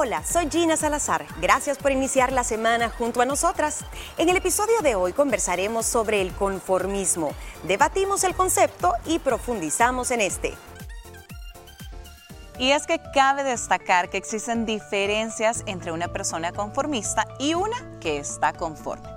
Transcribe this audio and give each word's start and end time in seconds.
Hola, 0.00 0.22
soy 0.22 0.48
Gina 0.48 0.76
Salazar. 0.76 1.26
Gracias 1.40 1.76
por 1.76 1.90
iniciar 1.90 2.30
la 2.30 2.44
semana 2.44 2.88
junto 2.88 3.20
a 3.20 3.24
nosotras. 3.24 3.80
En 4.16 4.28
el 4.28 4.36
episodio 4.36 4.80
de 4.80 4.94
hoy 4.94 5.12
conversaremos 5.12 5.86
sobre 5.86 6.20
el 6.20 6.32
conformismo. 6.32 7.32
Debatimos 7.64 8.22
el 8.22 8.36
concepto 8.36 8.92
y 9.06 9.18
profundizamos 9.18 10.12
en 10.12 10.20
este. 10.20 10.54
Y 12.60 12.70
es 12.70 12.86
que 12.86 13.00
cabe 13.12 13.42
destacar 13.42 14.08
que 14.08 14.18
existen 14.18 14.66
diferencias 14.66 15.64
entre 15.66 15.90
una 15.90 16.06
persona 16.06 16.52
conformista 16.52 17.26
y 17.40 17.54
una 17.54 17.98
que 17.98 18.18
está 18.18 18.52
conforme. 18.52 19.08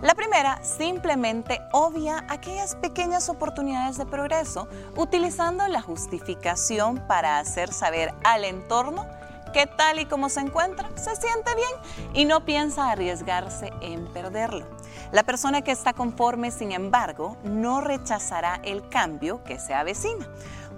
La 0.00 0.14
primera 0.14 0.64
simplemente 0.64 1.60
obvia 1.70 2.24
aquellas 2.30 2.76
pequeñas 2.76 3.28
oportunidades 3.28 3.98
de 3.98 4.06
progreso 4.06 4.68
utilizando 4.96 5.68
la 5.68 5.82
justificación 5.82 6.96
para 7.06 7.38
hacer 7.38 7.74
saber 7.74 8.14
al 8.24 8.46
entorno 8.46 9.19
que 9.52 9.66
tal 9.66 9.98
y 9.98 10.06
como 10.06 10.28
se 10.28 10.40
encuentra, 10.40 10.88
se 10.96 11.14
siente 11.16 11.54
bien 11.54 12.12
y 12.14 12.24
no 12.24 12.44
piensa 12.44 12.90
arriesgarse 12.90 13.72
en 13.80 14.06
perderlo. 14.12 14.66
La 15.12 15.22
persona 15.22 15.62
que 15.62 15.72
está 15.72 15.92
conforme, 15.92 16.50
sin 16.50 16.72
embargo, 16.72 17.36
no 17.42 17.80
rechazará 17.80 18.60
el 18.64 18.88
cambio 18.88 19.42
que 19.44 19.58
se 19.58 19.74
avecina, 19.74 20.26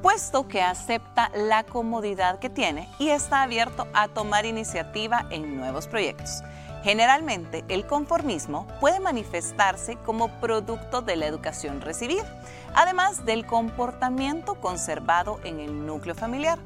puesto 0.00 0.48
que 0.48 0.62
acepta 0.62 1.30
la 1.34 1.64
comodidad 1.64 2.38
que 2.38 2.50
tiene 2.50 2.88
y 2.98 3.10
está 3.10 3.42
abierto 3.42 3.86
a 3.92 4.08
tomar 4.08 4.46
iniciativa 4.46 5.26
en 5.30 5.56
nuevos 5.56 5.86
proyectos. 5.86 6.42
Generalmente, 6.82 7.64
el 7.68 7.86
conformismo 7.86 8.66
puede 8.80 8.98
manifestarse 8.98 9.96
como 10.04 10.28
producto 10.40 11.00
de 11.00 11.14
la 11.14 11.26
educación 11.26 11.80
recibida, 11.80 12.24
además 12.74 13.24
del 13.24 13.46
comportamiento 13.46 14.56
conservado 14.56 15.38
en 15.44 15.60
el 15.60 15.86
núcleo 15.86 16.16
familiar. 16.16 16.58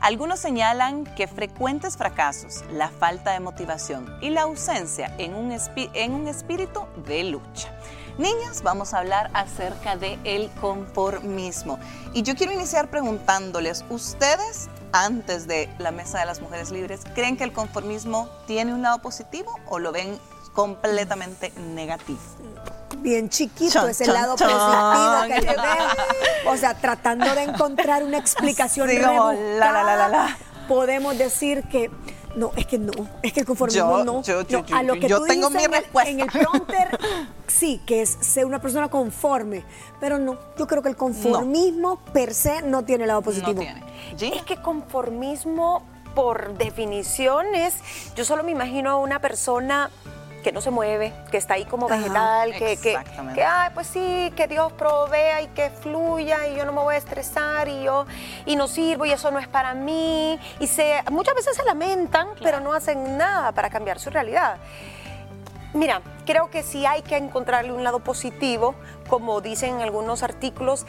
Algunos 0.00 0.40
señalan 0.40 1.04
que 1.04 1.26
frecuentes 1.26 1.98
fracasos, 1.98 2.64
la 2.72 2.88
falta 2.88 3.32
de 3.32 3.40
motivación 3.40 4.06
y 4.22 4.30
la 4.30 4.42
ausencia 4.42 5.14
en 5.18 5.34
un, 5.34 5.54
en 5.76 6.14
un 6.14 6.26
espíritu 6.26 6.86
de 7.06 7.24
lucha. 7.24 7.68
Niñas, 8.16 8.62
vamos 8.62 8.94
a 8.94 8.98
hablar 8.98 9.30
acerca 9.34 9.96
del 9.96 10.18
el 10.24 10.50
conformismo. 10.52 11.78
Y 12.14 12.22
yo 12.22 12.34
quiero 12.34 12.52
iniciar 12.52 12.88
preguntándoles, 12.88 13.84
¿ustedes 13.90 14.70
antes 14.92 15.46
de 15.46 15.68
la 15.78 15.90
Mesa 15.90 16.18
de 16.18 16.24
las 16.24 16.40
Mujeres 16.40 16.70
Libres 16.70 17.02
creen 17.14 17.36
que 17.36 17.44
el 17.44 17.52
conformismo 17.52 18.30
tiene 18.46 18.72
un 18.72 18.80
lado 18.80 19.00
positivo 19.02 19.54
o 19.68 19.78
lo 19.78 19.92
ven 19.92 20.18
completamente 20.54 21.52
negativo? 21.74 22.20
Bien 23.00 23.28
chiquito 23.28 23.88
ese 23.88 24.06
lado 24.06 24.36
positivo 24.36 25.22
que 25.26 25.40
le 25.40 26.50
O 26.50 26.56
sea, 26.56 26.74
tratando 26.74 27.34
de 27.34 27.42
encontrar 27.42 28.02
una 28.02 28.18
explicación 28.18 28.88
rebuscada, 28.88 30.36
podemos 30.68 31.16
decir 31.18 31.64
que 31.64 31.90
no, 32.36 32.52
es 32.56 32.66
que 32.66 32.78
no, 32.78 32.92
es 33.22 33.32
que 33.32 33.40
el 33.40 33.46
conformismo 33.46 34.04
no. 34.04 34.22
Yo, 34.22 34.42
yo, 34.42 34.64
a 34.72 34.82
lo 34.82 34.94
que 34.94 35.08
tú 35.08 35.24
tengo 35.26 35.50
dices 35.50 35.68
mi 35.68 35.74
respuesta. 35.76 36.10
En 36.10 36.20
el, 36.20 36.28
prompter, 36.28 36.98
sí, 37.46 37.80
que 37.86 38.02
es 38.02 38.16
ser 38.20 38.46
una 38.46 38.60
persona 38.60 38.88
conforme, 38.88 39.64
pero 39.98 40.18
no, 40.18 40.38
yo 40.56 40.66
creo 40.66 40.82
que 40.82 40.90
el 40.90 40.96
conformismo 40.96 42.00
per 42.12 42.34
se 42.34 42.62
no 42.62 42.84
tiene 42.84 43.06
lado 43.06 43.22
positivo. 43.22 43.54
No 43.54 43.60
tiene. 43.60 44.36
Es 44.36 44.42
que 44.42 44.56
conformismo, 44.62 45.82
por 46.14 46.56
definición, 46.56 47.54
es, 47.54 47.74
yo 48.14 48.24
solo 48.24 48.44
me 48.44 48.52
imagino 48.52 48.90
a 48.90 48.96
una 48.96 49.20
persona 49.20 49.90
que 50.40 50.52
no 50.52 50.60
se 50.60 50.70
mueve, 50.70 51.12
que 51.30 51.36
está 51.36 51.54
ahí 51.54 51.64
como 51.64 51.88
vegetal, 51.88 52.52
que, 52.52 52.76
que, 52.76 52.98
que, 53.34 53.44
ay, 53.44 53.70
pues 53.74 53.86
sí, 53.86 54.32
que 54.36 54.46
Dios 54.46 54.72
provea 54.72 55.42
y 55.42 55.48
que 55.48 55.70
fluya 55.70 56.46
y 56.48 56.56
yo 56.56 56.64
no 56.64 56.72
me 56.72 56.80
voy 56.80 56.94
a 56.94 56.98
estresar 56.98 57.68
y 57.68 57.82
yo 57.82 58.06
y 58.46 58.56
no 58.56 58.68
sirvo 58.68 59.04
y 59.04 59.12
eso 59.12 59.30
no 59.30 59.38
es 59.38 59.48
para 59.48 59.74
mí. 59.74 60.38
Y 60.58 60.66
se, 60.66 61.02
muchas 61.10 61.34
veces 61.34 61.56
se 61.56 61.64
lamentan, 61.64 62.28
pero 62.42 62.60
no 62.60 62.72
hacen 62.72 63.16
nada 63.16 63.52
para 63.52 63.70
cambiar 63.70 63.98
su 63.98 64.10
realidad. 64.10 64.58
Mira, 65.72 66.02
creo 66.26 66.50
que 66.50 66.62
si 66.62 66.84
hay 66.84 67.02
que 67.02 67.16
encontrarle 67.16 67.72
un 67.72 67.84
lado 67.84 68.00
positivo, 68.00 68.74
como 69.08 69.40
dicen 69.40 69.76
en 69.76 69.80
algunos 69.82 70.22
artículos, 70.22 70.84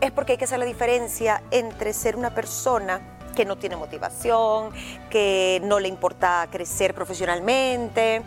es 0.00 0.10
porque 0.10 0.32
hay 0.32 0.38
que 0.38 0.44
hacer 0.44 0.58
la 0.58 0.64
diferencia 0.64 1.42
entre 1.50 1.92
ser 1.92 2.16
una 2.16 2.34
persona 2.34 3.00
que 3.34 3.44
no 3.44 3.56
tiene 3.56 3.76
motivación, 3.76 4.70
que 5.10 5.60
no 5.64 5.80
le 5.80 5.88
importa 5.88 6.46
crecer 6.50 6.94
profesionalmente, 6.94 8.22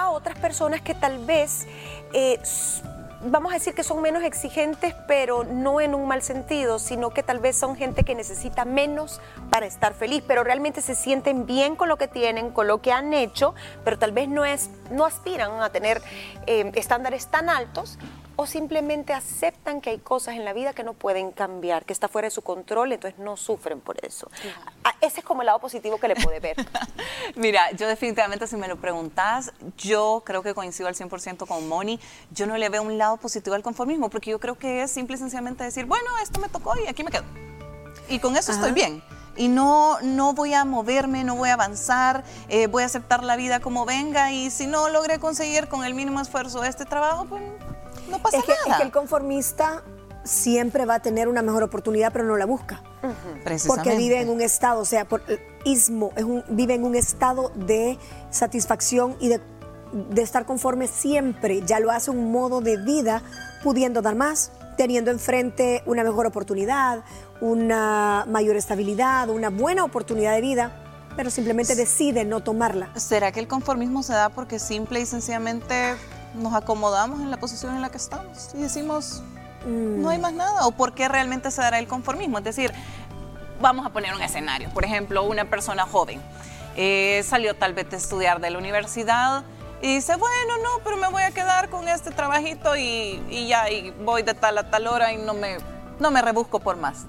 a 0.00 0.10
otras 0.10 0.38
personas 0.38 0.80
que 0.80 0.94
tal 0.94 1.18
vez, 1.24 1.66
eh, 2.12 2.40
vamos 3.22 3.52
a 3.52 3.54
decir 3.54 3.74
que 3.74 3.84
son 3.84 4.00
menos 4.00 4.22
exigentes, 4.22 4.94
pero 5.06 5.44
no 5.44 5.80
en 5.80 5.94
un 5.94 6.08
mal 6.08 6.22
sentido, 6.22 6.78
sino 6.78 7.10
que 7.10 7.22
tal 7.22 7.38
vez 7.38 7.56
son 7.56 7.76
gente 7.76 8.02
que 8.02 8.14
necesita 8.14 8.64
menos 8.64 9.20
para 9.50 9.66
estar 9.66 9.94
feliz, 9.94 10.22
pero 10.26 10.42
realmente 10.42 10.80
se 10.80 10.94
sienten 10.94 11.46
bien 11.46 11.76
con 11.76 11.88
lo 11.88 11.96
que 11.96 12.08
tienen, 12.08 12.50
con 12.50 12.66
lo 12.66 12.80
que 12.80 12.92
han 12.92 13.12
hecho, 13.12 13.54
pero 13.84 13.98
tal 13.98 14.12
vez 14.12 14.28
no, 14.28 14.44
es, 14.44 14.70
no 14.90 15.04
aspiran 15.04 15.62
a 15.62 15.70
tener 15.70 16.02
eh, 16.46 16.72
estándares 16.74 17.26
tan 17.26 17.48
altos 17.48 17.98
o 18.40 18.46
simplemente 18.46 19.12
aceptan 19.12 19.82
que 19.82 19.90
hay 19.90 19.98
cosas 19.98 20.34
en 20.34 20.46
la 20.46 20.54
vida 20.54 20.72
que 20.72 20.82
no 20.82 20.94
pueden 20.94 21.30
cambiar, 21.30 21.84
que 21.84 21.92
está 21.92 22.08
fuera 22.08 22.24
de 22.24 22.30
su 22.30 22.40
control, 22.40 22.90
entonces 22.90 23.20
no 23.20 23.36
sufren 23.36 23.80
por 23.82 24.02
eso. 24.02 24.30
Ese 25.02 25.20
es 25.20 25.26
como 25.26 25.42
el 25.42 25.46
lado 25.46 25.58
positivo 25.58 25.98
que 25.98 26.08
le 26.08 26.16
puede 26.16 26.40
ver. 26.40 26.56
Mira, 27.36 27.70
yo 27.72 27.86
definitivamente 27.86 28.46
si 28.46 28.56
me 28.56 28.66
lo 28.66 28.80
preguntas, 28.80 29.52
yo 29.76 30.22
creo 30.24 30.42
que 30.42 30.54
coincido 30.54 30.88
al 30.88 30.94
100% 30.94 31.46
con 31.46 31.68
Moni, 31.68 32.00
yo 32.30 32.46
no 32.46 32.56
le 32.56 32.70
veo 32.70 32.82
un 32.82 32.96
lado 32.96 33.18
positivo 33.18 33.54
al 33.54 33.62
conformismo, 33.62 34.08
porque 34.08 34.30
yo 34.30 34.40
creo 34.40 34.56
que 34.56 34.84
es 34.84 34.90
simple 34.90 35.16
y 35.16 35.18
sencillamente 35.18 35.62
decir, 35.62 35.84
bueno, 35.84 36.06
esto 36.22 36.40
me 36.40 36.48
tocó 36.48 36.72
y 36.82 36.86
aquí 36.86 37.04
me 37.04 37.10
quedo. 37.10 37.24
Y 38.08 38.20
con 38.20 38.38
eso 38.38 38.52
estoy 38.52 38.72
bien 38.72 39.02
y 39.36 39.48
no, 39.48 40.00
no 40.00 40.32
voy 40.32 40.54
a 40.54 40.64
moverme, 40.64 41.24
no 41.24 41.36
voy 41.36 41.50
a 41.50 41.54
avanzar, 41.54 42.24
eh, 42.48 42.68
voy 42.68 42.84
a 42.84 42.86
aceptar 42.86 43.22
la 43.22 43.36
vida 43.36 43.60
como 43.60 43.84
venga 43.84 44.32
y 44.32 44.50
si 44.50 44.66
no 44.66 44.88
logré 44.88 45.18
conseguir 45.18 45.68
con 45.68 45.84
el 45.84 45.92
mínimo 45.92 46.22
esfuerzo 46.22 46.64
este 46.64 46.86
trabajo, 46.86 47.26
pues 47.26 47.42
no 48.10 48.18
pasa 48.20 48.38
es 48.38 48.44
que, 48.44 48.52
nada. 48.52 48.70
Es 48.72 48.76
que 48.76 48.82
el 48.82 48.92
conformista 48.92 49.82
siempre 50.24 50.84
va 50.84 50.96
a 50.96 51.00
tener 51.00 51.28
una 51.28 51.42
mejor 51.42 51.62
oportunidad, 51.62 52.12
pero 52.12 52.24
no 52.24 52.36
la 52.36 52.46
busca. 52.46 52.82
Porque 53.66 53.96
vive 53.96 54.20
en 54.20 54.28
un 54.28 54.40
estado, 54.40 54.80
o 54.80 54.84
sea, 54.84 55.06
por 55.06 55.22
ismo, 55.64 56.12
es 56.16 56.24
un, 56.24 56.44
vive 56.48 56.74
en 56.74 56.84
un 56.84 56.94
estado 56.94 57.50
de 57.54 57.98
satisfacción 58.30 59.16
y 59.20 59.28
de, 59.28 59.40
de 59.92 60.22
estar 60.22 60.44
conforme 60.44 60.86
siempre. 60.86 61.62
Ya 61.64 61.80
lo 61.80 61.90
hace 61.90 62.10
un 62.10 62.30
modo 62.30 62.60
de 62.60 62.76
vida, 62.76 63.22
pudiendo 63.62 64.02
dar 64.02 64.14
más, 64.14 64.52
teniendo 64.76 65.10
enfrente 65.10 65.82
una 65.86 66.04
mejor 66.04 66.26
oportunidad, 66.26 67.02
una 67.40 68.26
mayor 68.28 68.56
estabilidad, 68.56 69.28
una 69.30 69.50
buena 69.50 69.84
oportunidad 69.84 70.34
de 70.34 70.40
vida 70.40 70.86
pero 71.16 71.28
simplemente 71.28 71.74
decide 71.74 72.24
no 72.24 72.40
tomarla. 72.40 72.88
¿Será 72.96 73.32
que 73.32 73.40
el 73.40 73.48
conformismo 73.48 74.02
se 74.02 74.12
da 74.12 74.28
porque 74.30 74.58
simple 74.58 75.00
y 75.00 75.06
sencillamente 75.06 75.96
nos 76.34 76.54
acomodamos 76.54 77.20
en 77.20 77.30
la 77.30 77.36
posición 77.38 77.74
en 77.74 77.82
la 77.82 77.90
que 77.90 77.96
estamos 77.96 78.50
y 78.54 78.58
decimos, 78.58 79.22
no 79.66 80.08
hay 80.08 80.18
más 80.18 80.32
nada. 80.32 80.66
¿O 80.66 80.72
por 80.72 80.94
qué 80.94 81.08
realmente 81.08 81.50
se 81.50 81.60
dará 81.60 81.78
el 81.78 81.86
conformismo? 81.86 82.38
Es 82.38 82.44
decir, 82.44 82.72
vamos 83.60 83.86
a 83.86 83.90
poner 83.90 84.14
un 84.14 84.22
escenario. 84.22 84.70
Por 84.70 84.84
ejemplo, 84.84 85.22
una 85.24 85.44
persona 85.44 85.86
joven 85.86 86.20
eh, 86.76 87.22
salió 87.24 87.54
tal 87.54 87.74
vez 87.74 87.90
de 87.90 87.96
estudiar 87.96 88.40
de 88.40 88.50
la 88.50 88.58
universidad 88.58 89.44
y 89.82 89.94
dice, 89.94 90.16
bueno, 90.16 90.58
no, 90.62 90.84
pero 90.84 90.96
me 90.96 91.08
voy 91.08 91.22
a 91.22 91.30
quedar 91.30 91.70
con 91.70 91.88
este 91.88 92.10
trabajito 92.10 92.76
y, 92.76 93.46
ya, 93.48 93.70
y 93.70 93.90
voy 93.90 94.22
de 94.22 94.34
tal 94.34 94.58
a 94.58 94.70
tal 94.70 94.86
hora 94.86 95.12
y 95.12 95.16
no 95.16 95.34
me, 95.34 95.56
no 95.98 96.10
me 96.10 96.22
rebusco 96.22 96.60
por 96.60 96.76
más. 96.76 97.06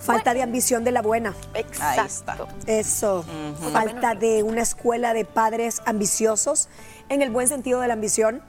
Falta 0.00 0.34
de 0.34 0.42
ambición 0.42 0.84
de 0.84 0.92
la 0.92 1.02
buena. 1.02 1.34
Exacto. 1.54 2.48
Eso. 2.66 3.24
Falta 3.72 4.14
de 4.14 4.42
una 4.42 4.62
escuela 4.62 5.12
de 5.14 5.24
padres 5.24 5.82
ambiciosos, 5.86 6.68
en 7.08 7.22
el 7.22 7.30
buen 7.30 7.48
sentido 7.48 7.80
de 7.80 7.88
la 7.88 7.94
ambición. 7.94 8.42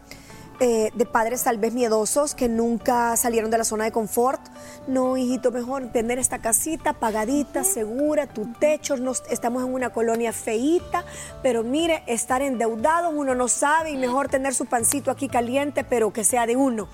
Eh, 0.62 0.92
de 0.94 1.06
padres 1.06 1.44
tal 1.44 1.58
vez 1.58 1.72
miedosos 1.72 2.36
que 2.36 2.50
nunca 2.50 3.16
salieron 3.16 3.50
de 3.50 3.58
la 3.58 3.64
zona 3.64 3.86
de 3.86 3.94
confort. 3.94 4.42
No, 4.88 5.16
hijito, 5.16 5.52
mejor 5.52 5.90
tener 5.94 6.20
esta 6.20 6.40
casita 6.40 6.92
pagadita, 6.92 7.64
segura, 7.64 8.28
tu 8.28 8.52
techo. 8.60 8.96
estamos 9.30 9.64
en 9.64 9.74
una 9.74 9.92
colonia 9.92 10.34
feíta, 10.34 11.06
pero 11.42 11.64
mire, 11.64 12.04
estar 12.08 12.42
endeudados 12.42 13.14
uno 13.16 13.36
no 13.36 13.48
sabe 13.48 13.92
y 13.92 13.98
mejor 13.98 14.28
tener 14.28 14.54
su 14.54 14.66
pancito 14.66 15.12
aquí 15.12 15.30
caliente, 15.30 15.86
pero 15.86 16.12
que 16.12 16.26
sea 16.26 16.46
de 16.46 16.58
uno. 16.58 16.90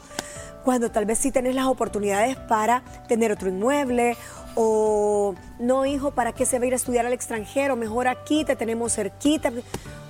Cuando 0.65 0.89
tal 0.89 1.05
vez 1.05 1.19
sí 1.19 1.31
tenés 1.31 1.53
las 1.53 1.67
oportunidades 1.67 2.37
para 2.37 2.81
tener 3.07 3.31
otro 3.31 3.49
inmueble 3.49 4.17
o 4.55 5.35
no, 5.59 5.85
hijo, 5.85 6.09
¿para 6.09 6.33
qué 6.33 6.47
se 6.47 6.57
va 6.57 6.63
a 6.63 6.67
ir 6.67 6.73
a 6.73 6.75
estudiar 6.77 7.05
al 7.05 7.13
extranjero? 7.13 7.75
Mejor 7.75 8.07
aquí 8.07 8.43
te 8.43 8.55
tenemos 8.55 8.93
cerquita. 8.93 9.51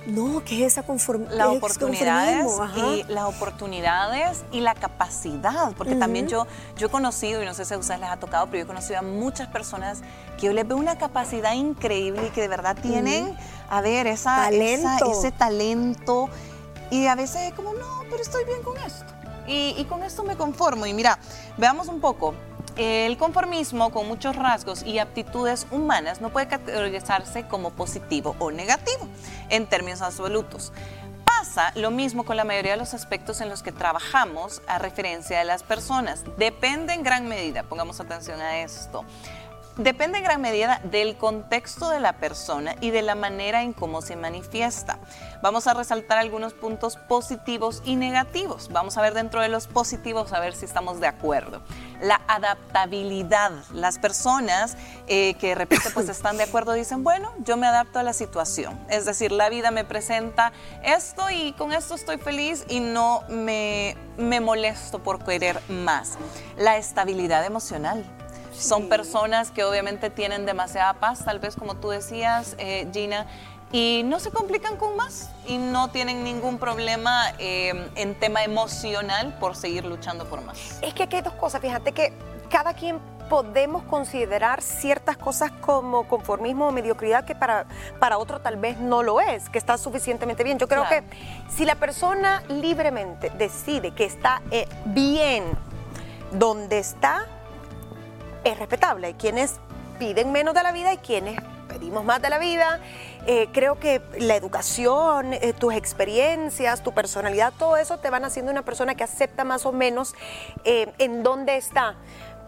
No, 0.06 0.42
¿qué 0.44 0.64
es 0.64 0.72
esa 0.72 0.82
conformidad? 0.82 1.32
Las 1.32 1.48
oportunidades 1.48 2.46
y 2.74 3.04
las 3.12 3.24
oportunidades 3.24 4.44
y 4.50 4.60
la 4.60 4.74
capacidad, 4.74 5.72
porque 5.76 5.94
también 5.94 6.26
yo, 6.26 6.46
yo 6.78 6.86
he 6.86 6.90
conocido, 6.90 7.42
y 7.42 7.44
no 7.44 7.52
sé 7.52 7.66
si 7.66 7.74
a 7.74 7.78
ustedes 7.78 8.00
les 8.00 8.08
ha 8.08 8.16
tocado, 8.16 8.46
pero 8.46 8.58
yo 8.58 8.64
he 8.64 8.66
conocido 8.66 9.00
a 9.00 9.02
muchas 9.02 9.48
personas 9.48 10.00
que 10.38 10.46
yo 10.46 10.54
les 10.54 10.66
veo 10.66 10.78
una 10.78 10.96
capacidad 10.96 11.52
increíble 11.52 12.28
y 12.28 12.30
que 12.30 12.40
de 12.40 12.48
verdad 12.48 12.78
tienen, 12.80 13.36
a 13.68 13.82
ver, 13.82 14.06
esa, 14.06 14.36
talento. 14.36 15.10
ese 15.10 15.32
talento. 15.32 16.30
Y 16.90 17.08
a 17.08 17.14
veces 17.14 17.48
es 17.48 17.52
como, 17.52 17.74
no, 17.74 18.04
pero 18.08 18.22
estoy 18.22 18.44
bien 18.44 18.62
con 18.62 18.78
esto. 18.78 19.15
Y, 19.46 19.84
con 19.84 20.02
esto 20.02 20.24
me 20.24 20.36
conformo. 20.36 20.86
Y 20.86 20.94
mira, 20.94 21.18
veamos 21.56 21.88
un 21.88 22.00
poco 22.00 22.34
el 22.76 23.16
conformismo 23.16 23.90
con 23.90 24.06
muchos 24.06 24.36
rasgos 24.36 24.82
y 24.82 24.98
aptitudes 24.98 25.66
humanas 25.70 26.20
no 26.20 26.28
puede 26.28 26.46
categorizarse 26.46 27.48
como 27.48 27.70
positivo 27.70 28.36
o 28.38 28.50
negativo 28.50 29.08
en 29.48 29.66
términos 29.66 30.02
absolutos. 30.02 30.72
Pasa 31.24 31.72
lo 31.74 31.90
mismo 31.90 32.24
con 32.24 32.36
la 32.36 32.44
mayoría 32.44 32.72
de 32.72 32.76
los 32.76 32.92
aspectos 32.92 33.40
en 33.40 33.48
los 33.48 33.62
que 33.62 33.72
trabajamos 33.72 34.62
a 34.66 34.78
referencia 34.78 35.38
de 35.38 35.44
las 35.44 35.62
personas. 35.62 36.24
Depende 36.36 36.92
en 36.92 37.02
gran 37.02 37.28
medida, 37.28 37.62
pongamos 37.62 37.98
atención 38.00 38.40
a 38.40 38.58
esto, 38.58 39.04
depende 39.76 40.18
en 40.18 40.24
gran 40.24 40.40
medida 40.40 40.80
del 40.84 41.16
contexto 41.16 41.88
de 41.90 42.00
la 42.00 42.14
persona 42.14 42.74
y 42.80 42.90
de 42.90 43.02
la 43.02 43.14
manera 43.14 43.62
en 43.62 43.72
cómo 43.72 44.02
se 44.02 44.16
manifiesta. 44.16 44.98
Vamos 45.42 45.66
a 45.66 45.74
resaltar 45.74 46.18
algunos 46.18 46.54
puntos 46.54 46.96
positivos 46.96 47.82
y 47.84 47.96
negativos. 47.96 48.68
Vamos 48.72 48.96
a 48.96 49.02
ver 49.02 49.14
dentro 49.14 49.40
de 49.40 49.48
los 49.48 49.66
positivos 49.66 50.32
a 50.32 50.40
ver 50.40 50.54
si 50.54 50.64
estamos 50.64 51.00
de 51.00 51.06
acuerdo. 51.06 51.62
La 52.00 52.20
adaptabilidad. 52.26 53.52
Las 53.72 53.98
personas 53.98 54.76
eh, 55.06 55.34
que 55.34 55.48
de 55.48 55.54
repente 55.54 55.90
pues 55.92 56.08
están 56.08 56.36
de 56.36 56.44
acuerdo 56.44 56.72
dicen, 56.72 57.04
bueno, 57.04 57.32
yo 57.44 57.56
me 57.56 57.66
adapto 57.66 57.98
a 57.98 58.02
la 58.02 58.12
situación. 58.12 58.78
Es 58.88 59.04
decir, 59.04 59.30
la 59.30 59.48
vida 59.50 59.70
me 59.70 59.84
presenta 59.84 60.52
esto 60.82 61.30
y 61.30 61.52
con 61.52 61.72
esto 61.72 61.94
estoy 61.94 62.18
feliz 62.18 62.64
y 62.68 62.80
no 62.80 63.22
me, 63.28 63.96
me 64.16 64.40
molesto 64.40 65.02
por 65.02 65.22
querer 65.22 65.60
más. 65.68 66.16
La 66.56 66.78
estabilidad 66.78 67.44
emocional 67.44 68.04
son 68.58 68.88
personas 68.88 69.50
que 69.50 69.64
obviamente 69.64 70.10
tienen 70.10 70.46
demasiada 70.46 70.94
paz, 70.94 71.24
tal 71.24 71.38
vez 71.38 71.56
como 71.56 71.76
tú 71.76 71.90
decías, 71.90 72.54
eh, 72.58 72.88
Gina, 72.92 73.26
y 73.72 74.02
no 74.04 74.20
se 74.20 74.30
complican 74.30 74.76
con 74.76 74.96
más 74.96 75.30
y 75.46 75.58
no 75.58 75.88
tienen 75.88 76.22
ningún 76.24 76.58
problema 76.58 77.32
eh, 77.38 77.90
en 77.96 78.14
tema 78.14 78.44
emocional 78.44 79.36
por 79.40 79.56
seguir 79.56 79.84
luchando 79.84 80.24
por 80.26 80.42
más. 80.42 80.78
Es 80.82 80.94
que 80.94 81.02
aquí 81.02 81.16
hay 81.16 81.22
dos 81.22 81.34
cosas, 81.34 81.60
fíjate 81.60 81.92
que 81.92 82.12
cada 82.48 82.74
quien 82.74 83.00
podemos 83.28 83.82
considerar 83.82 84.62
ciertas 84.62 85.16
cosas 85.16 85.50
como 85.50 86.06
conformismo 86.06 86.68
o 86.68 86.72
mediocridad 86.72 87.24
que 87.24 87.34
para, 87.34 87.66
para 87.98 88.18
otro 88.18 88.40
tal 88.40 88.56
vez 88.56 88.78
no 88.78 89.02
lo 89.02 89.20
es, 89.20 89.48
que 89.48 89.58
está 89.58 89.76
suficientemente 89.78 90.44
bien. 90.44 90.58
Yo 90.58 90.68
creo 90.68 90.88
que 90.88 91.02
si 91.48 91.64
la 91.64 91.74
persona 91.74 92.42
libremente 92.48 93.30
decide 93.30 93.90
que 93.92 94.04
está 94.04 94.42
eh, 94.52 94.68
bien 94.86 95.44
donde 96.32 96.78
está, 96.78 97.26
es 98.46 98.58
respetable. 98.58 99.08
Hay 99.08 99.14
quienes 99.14 99.60
piden 99.98 100.32
menos 100.32 100.54
de 100.54 100.62
la 100.62 100.72
vida 100.72 100.92
y 100.92 100.98
quienes 100.98 101.40
pedimos 101.68 102.04
más 102.04 102.22
de 102.22 102.30
la 102.30 102.38
vida. 102.38 102.80
Eh, 103.26 103.48
creo 103.52 103.78
que 103.78 104.00
la 104.18 104.36
educación, 104.36 105.34
eh, 105.34 105.52
tus 105.52 105.74
experiencias, 105.74 106.82
tu 106.82 106.92
personalidad, 106.92 107.52
todo 107.58 107.76
eso 107.76 107.98
te 107.98 108.08
van 108.08 108.24
haciendo 108.24 108.52
una 108.52 108.62
persona 108.62 108.94
que 108.94 109.04
acepta 109.04 109.44
más 109.44 109.66
o 109.66 109.72
menos 109.72 110.14
eh, 110.64 110.92
en 110.98 111.22
dónde 111.22 111.56
está. 111.56 111.96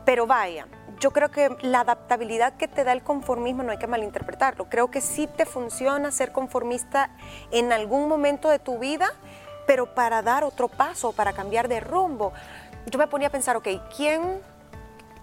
Pero 0.04 0.26
vaya, 0.26 0.66
yo 1.00 1.10
creo 1.10 1.30
que 1.30 1.56
la 1.62 1.80
adaptabilidad 1.80 2.56
que 2.56 2.68
te 2.68 2.84
da 2.84 2.92
el 2.92 3.02
conformismo 3.02 3.62
no 3.64 3.72
hay 3.72 3.78
que 3.78 3.86
malinterpretarlo. 3.86 4.68
Creo 4.68 4.90
que 4.90 5.00
sí 5.00 5.26
te 5.26 5.46
funciona 5.46 6.10
ser 6.12 6.32
conformista 6.32 7.10
en 7.50 7.72
algún 7.72 8.08
momento 8.08 8.48
de 8.48 8.58
tu 8.58 8.78
vida, 8.78 9.08
pero 9.66 9.94
para 9.94 10.22
dar 10.22 10.44
otro 10.44 10.68
paso, 10.68 11.12
para 11.12 11.32
cambiar 11.32 11.68
de 11.68 11.80
rumbo. 11.80 12.32
Yo 12.86 12.98
me 12.98 13.06
ponía 13.06 13.28
a 13.28 13.30
pensar, 13.30 13.56
ok, 13.56 13.68
¿quién 13.94 14.40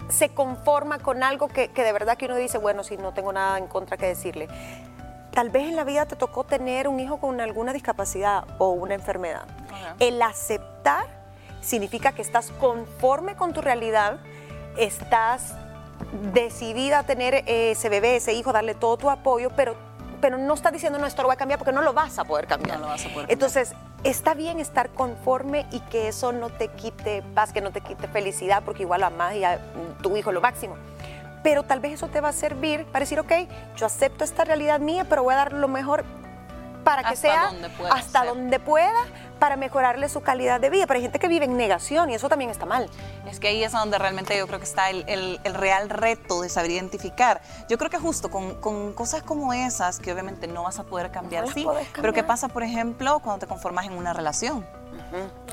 se 0.09 0.29
conforma 0.29 0.99
con 0.99 1.23
algo 1.23 1.47
que, 1.47 1.67
de 1.67 1.91
verdad 1.91 2.17
que 2.17 2.25
uno 2.25 2.35
dice, 2.35 2.57
bueno, 2.57 2.83
si 2.83 2.97
no 2.97 3.13
tengo 3.13 3.33
nada 3.33 3.57
en 3.57 3.67
contra 3.67 3.97
que 3.97 4.07
decirle. 4.07 4.47
Tal 5.31 5.49
vez 5.49 5.67
en 5.67 5.75
la 5.75 5.83
vida 5.83 6.05
te 6.05 6.15
tocó 6.15 6.43
tener 6.43 6.87
un 6.87 6.99
hijo 6.99 7.17
con 7.17 7.41
alguna 7.41 7.73
discapacidad 7.73 8.45
o 8.57 8.69
una 8.71 8.93
enfermedad. 8.93 9.45
El 9.99 10.21
aceptar 10.21 11.05
significa 11.61 12.13
que 12.13 12.21
estás 12.21 12.51
conforme 12.51 13.35
con 13.35 13.51
tu 13.51 13.61
realidad, 13.61 14.19
estás 14.77 15.55
decidida 16.33 16.99
a 16.99 17.03
tener 17.03 17.43
ese 17.47 17.89
bebé, 17.89 18.17
ese 18.17 18.33
hijo, 18.33 18.53
darle 18.53 18.75
todo 18.75 18.97
tu 18.97 19.09
apoyo, 19.09 19.49
pero 19.55 19.75
pero 20.21 20.39
no 20.39 20.55
está 20.55 20.71
diciendo, 20.71 20.97
no, 20.97 21.05
esto 21.05 21.21
lo 21.21 21.27
voy 21.27 21.35
a 21.35 21.37
cambiar 21.37 21.59
porque 21.59 21.71
no 21.71 21.83
lo 21.83 21.93
vas 21.93 22.17
a 22.17 22.23
poder 22.23 22.47
cambiar. 22.47 22.79
No 22.79 22.85
lo 22.85 22.91
vas 22.91 23.01
a 23.01 23.09
poder 23.09 23.27
cambiar. 23.27 23.31
Entonces, 23.31 23.75
está 24.05 24.35
bien 24.35 24.59
estar 24.59 24.89
conforme 24.91 25.65
y 25.71 25.79
que 25.81 26.07
eso 26.07 26.31
no 26.31 26.49
te 26.49 26.69
quite 26.69 27.23
paz, 27.33 27.51
que 27.51 27.59
no 27.59 27.71
te 27.71 27.81
quite 27.81 28.07
felicidad, 28.07 28.63
porque 28.63 28.83
igual 28.83 29.03
amas 29.03 29.35
y 29.35 29.43
a 29.43 29.59
tu 30.01 30.15
hijo 30.15 30.31
lo 30.31 30.41
máximo. 30.41 30.75
Pero 31.43 31.63
tal 31.63 31.79
vez 31.79 31.93
eso 31.93 32.07
te 32.07 32.21
va 32.21 32.29
a 32.29 32.33
servir 32.33 32.85
para 32.85 33.01
decir, 33.01 33.19
ok, 33.19 33.31
yo 33.75 33.85
acepto 33.87 34.23
esta 34.23 34.45
realidad 34.45 34.79
mía, 34.79 35.05
pero 35.09 35.23
voy 35.23 35.33
a 35.33 35.37
dar 35.37 35.53
lo 35.53 35.67
mejor 35.67 36.05
para 36.83 37.03
que 37.03 37.15
sea 37.15 37.51
hasta 37.91 38.25
donde 38.25 38.59
pueda 38.59 38.93
para 39.39 39.55
mejorarle 39.55 40.09
su 40.09 40.21
calidad 40.21 40.59
de 40.59 40.69
vida. 40.69 40.87
Pero 40.87 40.97
hay 40.97 41.03
gente 41.03 41.19
que 41.19 41.27
vive 41.27 41.45
en 41.45 41.57
negación 41.57 42.09
y 42.09 42.15
eso 42.15 42.29
también 42.29 42.49
está 42.49 42.65
mal. 42.65 42.89
Es 43.29 43.39
que 43.39 43.49
ahí 43.49 43.63
es 43.63 43.71
donde 43.71 43.97
realmente 43.97 44.37
yo 44.37 44.47
creo 44.47 44.59
que 44.59 44.65
está 44.65 44.89
el, 44.89 45.39
real 45.43 45.89
reto 45.89 46.41
de 46.41 46.49
saber 46.49 46.71
identificar. 46.71 47.41
Yo 47.69 47.77
creo 47.77 47.89
que 47.89 47.97
justo 47.97 48.29
con, 48.29 48.93
cosas 48.93 49.23
como 49.23 49.53
esas, 49.53 49.99
que 49.99 50.11
obviamente 50.11 50.47
no 50.47 50.63
vas 50.63 50.79
a 50.79 50.83
poder 50.83 51.11
cambiar, 51.11 51.47
sí, 51.53 51.65
pero 51.95 52.13
¿qué 52.13 52.23
pasa, 52.23 52.47
por 52.47 52.63
ejemplo, 52.63 53.19
cuando 53.19 53.39
te 53.39 53.47
conformas 53.47 53.85
en 53.85 53.93
una 53.93 54.13
relación? 54.13 54.65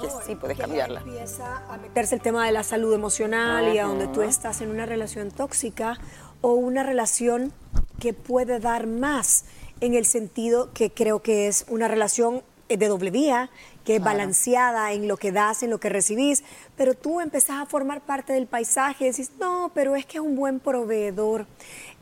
que 0.01 0.09
sí 0.27 0.35
puedes 0.35 0.59
cambiarla. 0.59 1.01
Empieza 1.01 1.63
a 1.69 1.77
meterse 1.77 2.15
el 2.15 2.21
tema 2.21 2.47
de 2.47 2.53
la 2.53 2.63
salud 2.63 2.93
emocional 2.95 3.73
y 3.73 3.79
a 3.79 3.85
donde 3.85 4.09
tú 4.09 4.23
estás 4.23 4.61
en 4.61 4.71
una 4.71 4.87
relación 4.87 5.31
tóxica 5.31 5.99
o 6.41 6.55
una 6.55 6.83
relación 6.83 7.53
que 8.01 8.13
puede 8.13 8.59
dar 8.59 8.87
más 8.87 9.45
en 9.81 9.95
el 9.95 10.07
sentido 10.07 10.73
que 10.73 10.93
creo 10.93 11.23
que 11.23 11.49
es 11.49 11.65
una 11.69 11.89
relación 11.89 12.43
de 12.69 12.89
doble 12.89 13.11
vía, 13.11 13.51
que 13.85 13.97
es 13.97 14.03
balanceada 14.03 14.93
en 14.93 15.09
lo 15.09 15.17
que 15.17 15.33
das, 15.33 15.63
en 15.63 15.71
lo 15.71 15.79
que 15.79 15.89
recibís, 15.89 16.45
pero 16.77 16.95
tú 16.95 17.21
empezás 17.21 17.61
a 17.61 17.67
formar 17.67 18.01
parte 18.01 18.33
del 18.33 18.47
paisaje 18.47 19.05
y 19.05 19.11
decís, 19.11 19.33
no, 19.39 19.71
pero 19.75 19.97
es 19.97 20.07
que 20.07 20.19
es 20.19 20.25
un 20.25 20.37
buen 20.37 20.61
proveedor, 20.61 21.47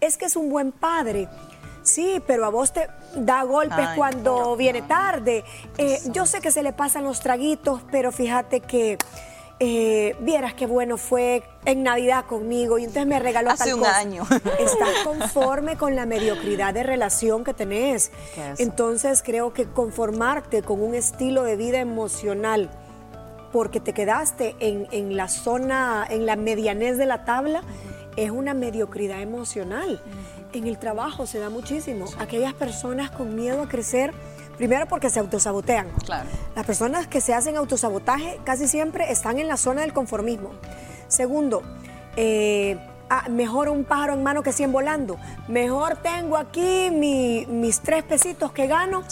es 0.00 0.16
que 0.16 0.26
es 0.26 0.36
un 0.36 0.50
buen 0.50 0.72
padre. 0.72 1.28
Sí, 1.82 2.22
pero 2.26 2.44
a 2.44 2.50
vos 2.50 2.72
te 2.72 2.88
da 3.16 3.42
golpes 3.42 3.88
cuando 3.96 4.54
viene 4.54 4.82
tarde. 4.82 5.44
Eh, 5.78 5.98
yo 6.12 6.26
sé 6.26 6.40
que 6.40 6.50
se 6.50 6.62
le 6.62 6.74
pasan 6.74 7.04
los 7.04 7.20
traguitos, 7.20 7.82
pero 7.90 8.12
fíjate 8.12 8.60
que 8.60 8.98
eh, 9.62 10.16
vieras 10.20 10.54
qué 10.54 10.66
bueno 10.66 10.96
fue 10.96 11.42
en 11.66 11.82
Navidad 11.82 12.24
conmigo 12.24 12.78
y 12.78 12.84
entonces 12.84 13.06
me 13.06 13.18
regaló 13.18 13.50
Hace 13.50 13.74
un 13.74 13.84
año. 13.84 14.24
Estás 14.58 14.88
conforme 15.04 15.76
con 15.76 15.94
la 15.94 16.06
mediocridad 16.06 16.72
de 16.72 16.82
relación 16.82 17.44
que 17.44 17.52
tenés. 17.52 18.10
Entonces 18.56 19.22
creo 19.22 19.52
que 19.52 19.66
conformarte 19.66 20.62
con 20.62 20.80
un 20.80 20.94
estilo 20.94 21.42
de 21.42 21.56
vida 21.56 21.78
emocional 21.78 22.70
porque 23.52 23.80
te 23.80 23.92
quedaste 23.92 24.56
en, 24.60 25.16
la 25.16 25.28
zona, 25.28 26.06
en 26.08 26.24
la 26.24 26.36
medianez 26.36 26.96
de 26.96 27.04
la 27.04 27.24
tabla, 27.26 27.62
es 28.16 28.30
una 28.30 28.54
mediocridad 28.54 29.20
emocional. 29.20 30.00
En 30.54 30.66
el 30.68 30.78
trabajo 30.78 31.26
se 31.26 31.38
da 31.38 31.50
muchísimo. 31.50 32.06
Aquellas 32.18 32.54
personas 32.54 33.10
con 33.10 33.34
miedo 33.34 33.62
a 33.62 33.68
crecer 33.68 34.12
Primero 34.56 34.86
porque 34.86 35.10
se 35.10 35.20
autosabotean. 35.20 35.90
Claro. 36.04 36.28
Las 36.54 36.66
personas 36.66 37.06
que 37.06 37.20
se 37.20 37.34
hacen 37.34 37.56
autosabotaje 37.56 38.38
casi 38.44 38.68
siempre 38.68 39.10
están 39.10 39.38
en 39.38 39.48
la 39.48 39.56
zona 39.56 39.82
del 39.82 39.92
conformismo. 39.92 40.50
Segundo, 41.08 41.62
eh, 42.16 42.78
ah, 43.08 43.28
mejor 43.28 43.68
un 43.68 43.84
pájaro 43.84 44.14
en 44.14 44.22
mano 44.22 44.42
que 44.42 44.52
100 44.52 44.72
volando. 44.72 45.16
Mejor 45.48 45.96
tengo 45.96 46.36
aquí 46.36 46.90
mis 46.90 47.80
tres 47.80 48.04
pesitos 48.04 48.52
que 48.52 48.66
gano, 48.66 49.02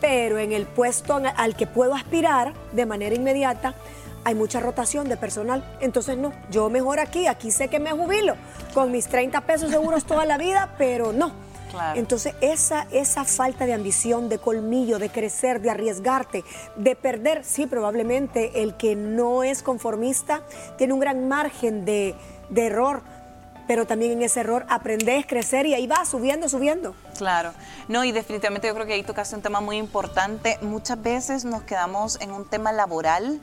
pero 0.00 0.38
en 0.38 0.52
el 0.52 0.66
puesto 0.66 1.20
al 1.36 1.56
que 1.56 1.66
puedo 1.66 1.94
aspirar 1.94 2.52
de 2.72 2.86
manera 2.86 3.14
inmediata 3.14 3.74
hay 4.24 4.34
mucha 4.34 4.60
rotación 4.60 5.08
de 5.08 5.16
personal. 5.16 5.64
Entonces, 5.80 6.16
no, 6.16 6.32
yo 6.50 6.70
mejor 6.70 7.00
aquí, 7.00 7.26
aquí 7.26 7.50
sé 7.50 7.68
que 7.68 7.80
me 7.80 7.90
jubilo 7.90 8.36
con 8.72 8.92
mis 8.92 9.08
30 9.08 9.40
pesos 9.42 9.70
seguros 9.70 10.04
toda 10.04 10.24
la 10.24 10.38
vida, 10.38 10.74
pero 10.78 11.12
no 11.12 11.32
entonces, 11.94 12.34
esa, 12.40 12.86
esa 12.90 13.24
falta 13.24 13.66
de 13.66 13.72
ambición, 13.72 14.28
de 14.28 14.38
colmillo, 14.38 14.98
de 14.98 15.10
crecer, 15.10 15.60
de 15.60 15.70
arriesgarte, 15.70 16.44
de 16.76 16.96
perder, 16.96 17.44
sí, 17.44 17.66
probablemente 17.66 18.62
el 18.62 18.76
que 18.76 18.96
no 18.96 19.42
es 19.42 19.62
conformista 19.62 20.42
tiene 20.76 20.92
un 20.92 21.00
gran 21.00 21.28
margen 21.28 21.84
de, 21.84 22.14
error, 22.54 23.02
pero 23.66 23.86
también 23.86 24.12
en 24.12 24.22
ese 24.22 24.40
error 24.40 24.66
aprendes, 24.68 25.26
crecer 25.26 25.66
y 25.66 25.74
ahí 25.74 25.86
va 25.86 26.04
subiendo, 26.04 26.48
subiendo. 26.48 26.94
Claro, 27.16 27.52
no, 27.88 28.04
y 28.04 28.12
definitivamente 28.12 28.68
yo 28.68 28.74
creo 28.74 28.86
que 28.86 28.92
ahí 28.94 29.02
tocaste 29.02 29.34
un 29.36 29.42
tema 29.42 29.60
muy 29.60 29.78
importante. 29.78 30.58
Muchas 30.60 31.00
veces 31.00 31.44
nos 31.44 31.62
quedamos 31.62 32.20
en 32.20 32.32
un 32.32 32.48
tema 32.48 32.72
laboral 32.72 33.40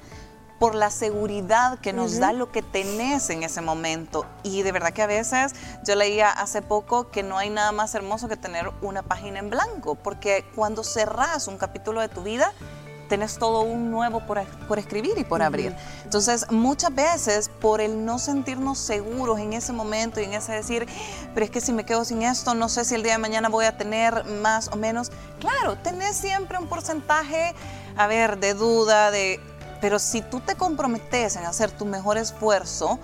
por 0.59 0.75
la 0.75 0.91
seguridad 0.91 1.79
que 1.79 1.93
nos 1.93 2.19
da 2.19 2.33
lo 2.33 2.51
que 2.51 2.61
tenés 2.61 3.29
en 3.29 3.43
ese 3.43 3.61
momento. 3.61 4.25
Y 4.43 4.61
de 4.61 4.71
verdad 4.71 4.91
que 4.91 5.01
a 5.01 5.07
veces 5.07 5.53
yo 5.85 5.95
leía 5.95 6.29
hace 6.29 6.61
poco 6.61 7.09
que 7.09 7.23
no 7.23 7.37
hay 7.37 7.49
nada 7.49 7.71
más 7.71 7.95
hermoso 7.95 8.27
que 8.27 8.35
tener 8.35 8.69
una 8.81 9.01
página 9.01 9.39
en 9.39 9.49
blanco, 9.49 9.95
porque 9.95 10.45
cuando 10.55 10.83
cerrás 10.83 11.47
un 11.47 11.57
capítulo 11.57 12.01
de 12.01 12.09
tu 12.09 12.23
vida, 12.23 12.53
tenés 13.09 13.37
todo 13.37 13.61
un 13.61 13.89
nuevo 13.89 14.21
por, 14.21 14.39
escribir 14.77 15.17
y 15.17 15.23
por 15.25 15.41
abrir. 15.41 15.75
Entonces, 16.03 16.49
muchas 16.51 16.93
veces, 16.93 17.49
por 17.49 17.81
el 17.81 18.05
no 18.05 18.19
sentirnos 18.19 18.77
seguros 18.77 19.39
en 19.39 19.53
ese 19.53 19.73
momento 19.73 20.21
y 20.21 20.25
en 20.25 20.33
ese 20.33 20.53
decir, 20.53 20.87
pero 21.33 21.43
es 21.43 21.51
que 21.51 21.59
si 21.59 21.73
me 21.73 21.85
quedo 21.85 22.05
sin 22.05 22.21
esto, 22.21 22.53
no 22.53 22.69
sé 22.69 22.85
si 22.85 22.95
el 22.95 23.03
día 23.03 23.13
de 23.13 23.17
mañana 23.17 23.49
voy 23.49 23.65
a 23.65 23.75
tener 23.77 24.23
más 24.25 24.69
o 24.69 24.75
menos. 24.75 25.11
Claro, 25.39 25.75
tenés 25.77 26.15
siempre 26.15 26.57
un 26.57 26.67
porcentaje, 26.67 27.55
a 27.97 28.07
ver, 28.07 28.37
de 28.37 28.53
duda, 28.53 29.11
de 29.11 29.41
pero 29.81 29.99
si 29.99 30.21
tú 30.21 30.39
te 30.39 30.55
comprometes 30.55 31.35
en 31.35 31.45
hacer 31.45 31.71
tu 31.71 31.85
mejor 31.85 32.17
esfuerzo, 32.17 32.99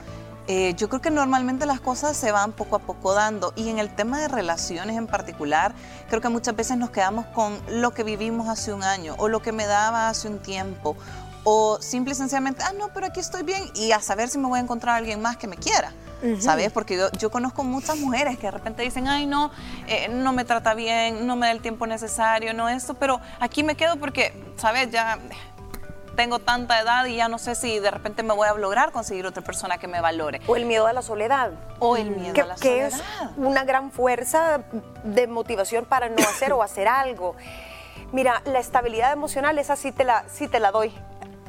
eh, 0.48 0.75
yo 0.75 0.89
creo 0.89 1.01
que 1.01 1.10
normalmente 1.10 1.65
las 1.65 1.79
cosas 1.79 2.15
se 2.15 2.32
van 2.32 2.51
poco 2.51 2.75
a 2.75 2.79
poco 2.79 3.13
dando 3.13 3.51
y 3.55 3.70
en 3.70 3.79
el 3.79 3.89
tema 3.89 4.20
de 4.20 4.27
relaciones 4.27 4.96
en 4.96 5.08
particular, 5.08 5.74
creo 6.08 6.22
que 6.22 6.29
muchas 6.29 6.55
veces 6.55 6.77
nos 6.77 6.91
quedamos 6.91 7.25
con 7.27 7.60
lo 7.67 7.91
que 7.91 8.03
vivimos 8.03 8.48
hace 8.48 8.72
un 8.72 8.84
año 8.84 9.15
o 9.17 9.27
lo 9.27 9.41
que 9.41 9.51
me 9.51 9.65
daba 9.65 10.08
hace 10.08 10.27
un 10.27 10.38
tiempo 10.38 10.96
o 11.44 11.79
simple 11.79 12.13
y 12.13 12.15
sencillamente, 12.15 12.63
ah, 12.63 12.74
no, 12.77 12.89
pero 12.94 13.08
aquí 13.08 13.20
estoy 13.20 13.44
bien 13.44 13.63
y 13.75 13.91
a 13.91 14.01
saber 14.01 14.29
si 14.29 14.38
me 14.38 14.48
voy 14.48 14.60
a 14.60 14.62
encontrar 14.63 14.96
a 14.96 14.98
alguien 14.98 15.22
más 15.22 15.38
que 15.38 15.48
me 15.48 15.58
quiera. 15.58 15.94
¿Sabes? 16.39 16.72
Porque 16.72 16.98
yo, 16.98 17.12
yo, 17.20 17.29
conozco 17.29 17.63
muchas 17.63 18.00
mujeres 18.00 18.39
que 18.39 18.48
de 18.48 18.51
repente 18.51 18.82
dicen, 18.82 19.08
ay, 19.08 19.27
no, 19.27 19.51
eh, 19.86 20.08
no 20.08 20.34
me 20.34 20.44
trata 20.44 20.74
bien, 20.74 21.27
no 21.27 21.36
me 21.36 21.46
da 21.46 21.51
el 21.51 21.62
tiempo 21.62 21.86
necesario, 21.86 22.51
no 22.55 22.67
esto, 22.67 22.96
pero 22.96 23.22
aquí 23.39 23.62
me 23.62 23.75
quedo 23.75 23.98
porque, 23.98 24.34
¿sabes? 24.58 24.89
Ya 24.89 25.20
tengo 26.16 26.40
tanta 26.40 26.80
edad 26.80 27.06
y 27.06 27.16
ya 27.18 27.28
no 27.28 27.38
sé 27.38 27.56
si 27.56 27.80
de 27.80 27.92
repente 27.92 28.24
me 28.24 28.34
voy 28.34 28.48
a 28.48 28.54
lograr 28.54 28.92
conseguir 28.92 29.26
otra 29.26 29.44
persona 29.44 29.78
que 29.78 29.88
me 29.88 30.02
valore. 30.02 30.42
O 30.48 30.56
el 30.56 30.66
miedo 30.66 30.88
a 30.88 30.94
la 30.94 31.02
soledad. 31.02 31.52
O 31.80 31.98
el 31.98 32.12
miedo 32.12 32.34
a 32.42 32.48
la 32.48 32.58
soledad. 32.58 32.60
Que 32.60 32.86
es 32.88 33.02
una 33.38 33.64
gran 33.64 33.92
fuerza 33.92 34.62
de 35.04 35.28
motivación 35.28 35.86
para 35.86 36.10
no 36.10 36.24
hacer 36.24 36.54
o 36.54 36.64
hacer 36.64 36.88
algo. 36.88 37.36
Mira, 38.12 38.42
la 38.46 38.60
estabilidad 38.60 39.12
emocional, 39.12 39.58
esa 39.60 39.76
sí 39.76 39.92
te 39.92 40.04
la, 40.04 40.26
sí 40.30 40.48
te 40.48 40.60
la 40.60 40.72
doy. 40.72 40.94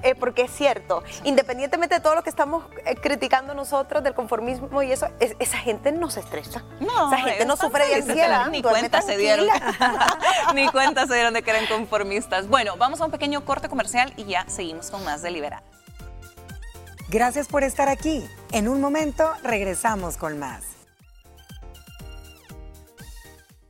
Eh, 0.06 0.14
porque 0.14 0.42
es 0.42 0.52
cierto, 0.52 1.02
independientemente 1.24 1.96
de 1.96 2.00
todo 2.00 2.14
lo 2.14 2.22
que 2.22 2.30
estamos 2.30 2.64
eh, 2.84 2.94
criticando 2.94 3.54
nosotros 3.54 4.04
del 4.04 4.14
conformismo 4.14 4.80
y 4.84 4.92
eso, 4.92 5.08
esa 5.18 5.58
gente 5.58 5.90
no 5.90 6.10
se 6.10 6.20
estresa. 6.20 6.62
No, 6.78 7.12
esa 7.12 7.24
gente 7.24 7.44
no 7.44 7.56
sufre 7.56 7.88
de 7.88 7.96
ansiedad. 7.96 8.46
Ni 8.46 8.62
cuenta 8.62 9.02
se 9.02 9.16
dieron. 9.16 9.48
ni 10.54 10.68
cuenta 10.68 11.08
se 11.08 11.14
dieron 11.14 11.34
de 11.34 11.42
que 11.42 11.50
eran 11.50 11.66
conformistas. 11.66 12.46
Bueno, 12.46 12.76
vamos 12.76 13.00
a 13.00 13.06
un 13.06 13.10
pequeño 13.10 13.44
corte 13.44 13.68
comercial 13.68 14.12
y 14.16 14.26
ya 14.26 14.44
seguimos 14.48 14.92
con 14.92 15.02
más 15.02 15.22
de 15.22 15.32
Liberal. 15.32 15.64
Gracias 17.08 17.48
por 17.48 17.64
estar 17.64 17.88
aquí. 17.88 18.24
En 18.52 18.68
un 18.68 18.80
momento 18.80 19.32
regresamos 19.42 20.16
con 20.16 20.38
más. 20.38 20.75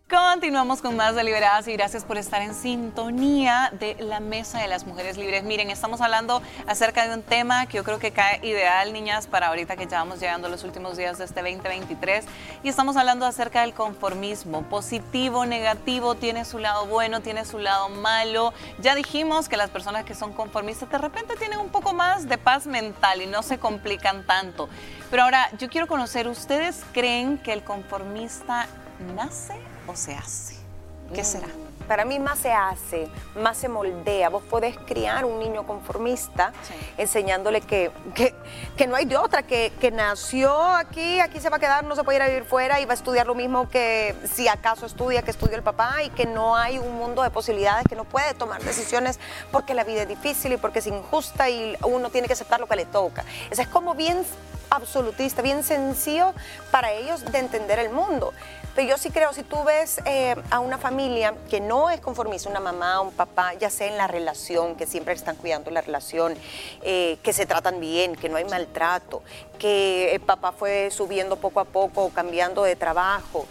Continuamos 0.09 0.83
con 0.83 0.95
más 0.95 1.17
deliberadas 1.17 1.67
y 1.67 1.73
gracias 1.73 2.05
por 2.05 2.17
estar 2.17 2.41
en 2.41 2.55
sintonía 2.55 3.73
de 3.77 3.97
la 3.99 4.21
Mesa 4.21 4.61
de 4.61 4.69
las 4.69 4.87
Mujeres 4.87 5.17
Libres. 5.17 5.43
Miren, 5.43 5.69
estamos 5.69 6.01
hablando 6.01 6.41
acerca 6.69 7.09
de 7.09 7.15
un 7.15 7.25
tema 7.25 7.67
que 7.67 7.79
yo 7.79 7.83
creo 7.83 7.99
que 7.99 8.13
cae 8.13 8.39
ideal, 8.47 8.93
niñas, 8.93 9.27
para 9.27 9.49
ahorita 9.49 9.75
que 9.75 9.89
ya 9.89 9.99
vamos 9.99 10.21
llegando 10.21 10.49
los 10.49 10.63
últimos 10.63 10.97
días 10.97 11.19
de 11.19 11.25
este 11.25 11.43
2023. 11.43 12.25
Y 12.63 12.69
estamos 12.69 12.97
hablando 12.97 13.27
acerca 13.27 13.63
del 13.63 13.75
conformismo, 13.75 14.63
positivo, 14.63 15.45
negativo, 15.45 16.15
tiene 16.15 16.45
su 16.45 16.61
lado 16.61 16.87
bueno, 16.87 17.21
tiene 17.21 17.45
su 17.45 17.59
lado 17.59 17.89
malo. 17.89 18.55
Ya 18.79 18.95
dijimos 18.95 19.49
que 19.49 19.57
las 19.57 19.71
personas 19.71 20.05
que 20.05 20.15
son 20.15 20.33
conformistas 20.33 20.89
de 20.89 20.99
repente 20.99 21.35
tienen 21.35 21.59
un 21.59 21.71
poco 21.71 21.95
más 21.95 22.29
de 22.29 22.39
paz 22.39 22.69
mental 22.69 23.23
y 23.23 23.27
no 23.27 23.43
se 23.43 23.59
complican 23.59 24.25
tanto. 24.25 24.69
Pero 25.11 25.25
ahora, 25.25 25.49
yo 25.59 25.69
quiero 25.69 25.89
conocer, 25.89 26.29
¿ustedes 26.29 26.85
creen 26.93 27.39
que 27.39 27.53
el 27.53 27.65
conformista 27.65 28.69
nace 29.17 29.59
o 29.87 29.97
se 29.97 30.15
hace? 30.15 30.57
¿Qué 31.15 31.23
mm, 31.23 31.25
será? 31.25 31.49
Para 31.87 32.05
mí 32.05 32.19
más 32.19 32.39
se 32.39 32.53
hace, 32.53 33.09
más 33.37 33.57
se 33.57 33.69
moldea. 33.69 34.29
Vos 34.29 34.43
podés 34.43 34.77
criar 34.79 35.25
un 35.25 35.39
niño 35.39 35.67
conformista 35.67 36.53
enseñándole 36.97 37.61
que, 37.61 37.91
que, 38.15 38.87
no 38.87 38.97
hay 38.97 39.05
de 39.05 39.17
otra, 39.17 39.43
que, 39.43 39.73
que, 39.81 39.91
nació 39.91 40.61
aquí, 40.63 41.21
aquí 41.21 41.41
se 41.41 41.49
va 41.49 41.57
a 41.57 41.61
quedar, 41.61 41.85
no 41.85 41.95
se 41.95 42.05
puede 42.05 42.17
ir 42.17 42.23
a 42.23 42.29
vivir 42.29 42.45
fuera 42.45 42.81
y 42.81 42.85
va 42.85 42.93
a 42.93 42.95
estudiar 42.95 43.27
lo 43.27 43.35
mismo 43.35 43.69
que 43.69 44.15
si 44.33 44.49
acaso 44.49 44.87
estudia, 44.87 45.23
que 45.23 45.31
estudió 45.31 45.57
el 45.57 45.63
papá 45.63 46.03
y 46.03 46.11
que 46.11 46.27
no 46.27 46.57
hay 46.57 46.79
un 46.79 46.95
mundo 46.97 47.23
de 47.23 47.31
posibilidades, 47.31 47.85
que 47.89 47.97
no 47.97 48.05
puede 48.05 48.35
tomar 48.35 48.63
decisiones 48.63 49.19
porque 49.53 49.75
la 49.75 49.85
vida 49.85 50.03
es 50.03 50.09
difícil 50.09 50.53
y 50.53 50.57
porque 50.57 50.81
es 50.81 50.87
injusta 50.87 51.49
y 51.49 51.77
uno 51.83 52.11
tiene 52.11 52.27
que 52.27 52.35
aceptar 52.35 52.61
lo 52.61 52.67
que 52.67 52.77
le 52.77 52.87
toca. 52.87 53.25
Eso 53.51 53.63
es 53.63 53.69
como 53.69 53.95
bien 53.95 54.25
absolutista, 54.71 55.43
bien 55.43 55.63
sencillo 55.63 56.35
para 56.71 56.93
ellos 56.93 57.25
de 57.25 57.39
entender 57.39 57.79
el 57.79 57.91
mundo. 57.91 58.33
Pero 58.75 58.89
yo 58.89 58.99
sí 58.99 59.11
creo, 59.11 59.33
si 59.33 59.43
tú 59.43 59.65
ves 59.65 60.03
eh, 60.05 60.37
a 60.51 60.61
una 60.61 60.77
familia 60.77 61.35
que 61.49 61.61
no 61.61 61.76
es 61.91 62.01
conformista, 62.01 62.49
una 62.49 62.61
mamá, 62.61 63.01
un 63.01 63.13
papá, 63.13 63.55
ya 63.55 63.71
sea 63.71 63.87
en 63.89 63.97
la 63.97 64.07
relación, 64.07 64.77
que 64.77 64.87
siempre 64.87 65.15
están 65.15 65.37
cuidando 65.37 65.71
la 65.71 65.81
relación, 65.81 66.35
eh, 66.83 67.19
que 67.23 67.33
se 67.33 67.47
tratan 67.47 67.81
bien, 67.81 68.17
que 68.17 68.29
no 68.29 68.37
hay 68.37 68.45
maltrato, 68.45 69.23
que 69.59 70.15
el 70.15 70.21
papá 70.21 70.53
fue 70.53 70.91
subiendo 70.91 71.37
poco 71.37 71.61
a 71.61 71.65
poco, 71.65 72.11
cambiando 72.11 72.63
de 72.63 72.77
trabajo. 72.77 73.47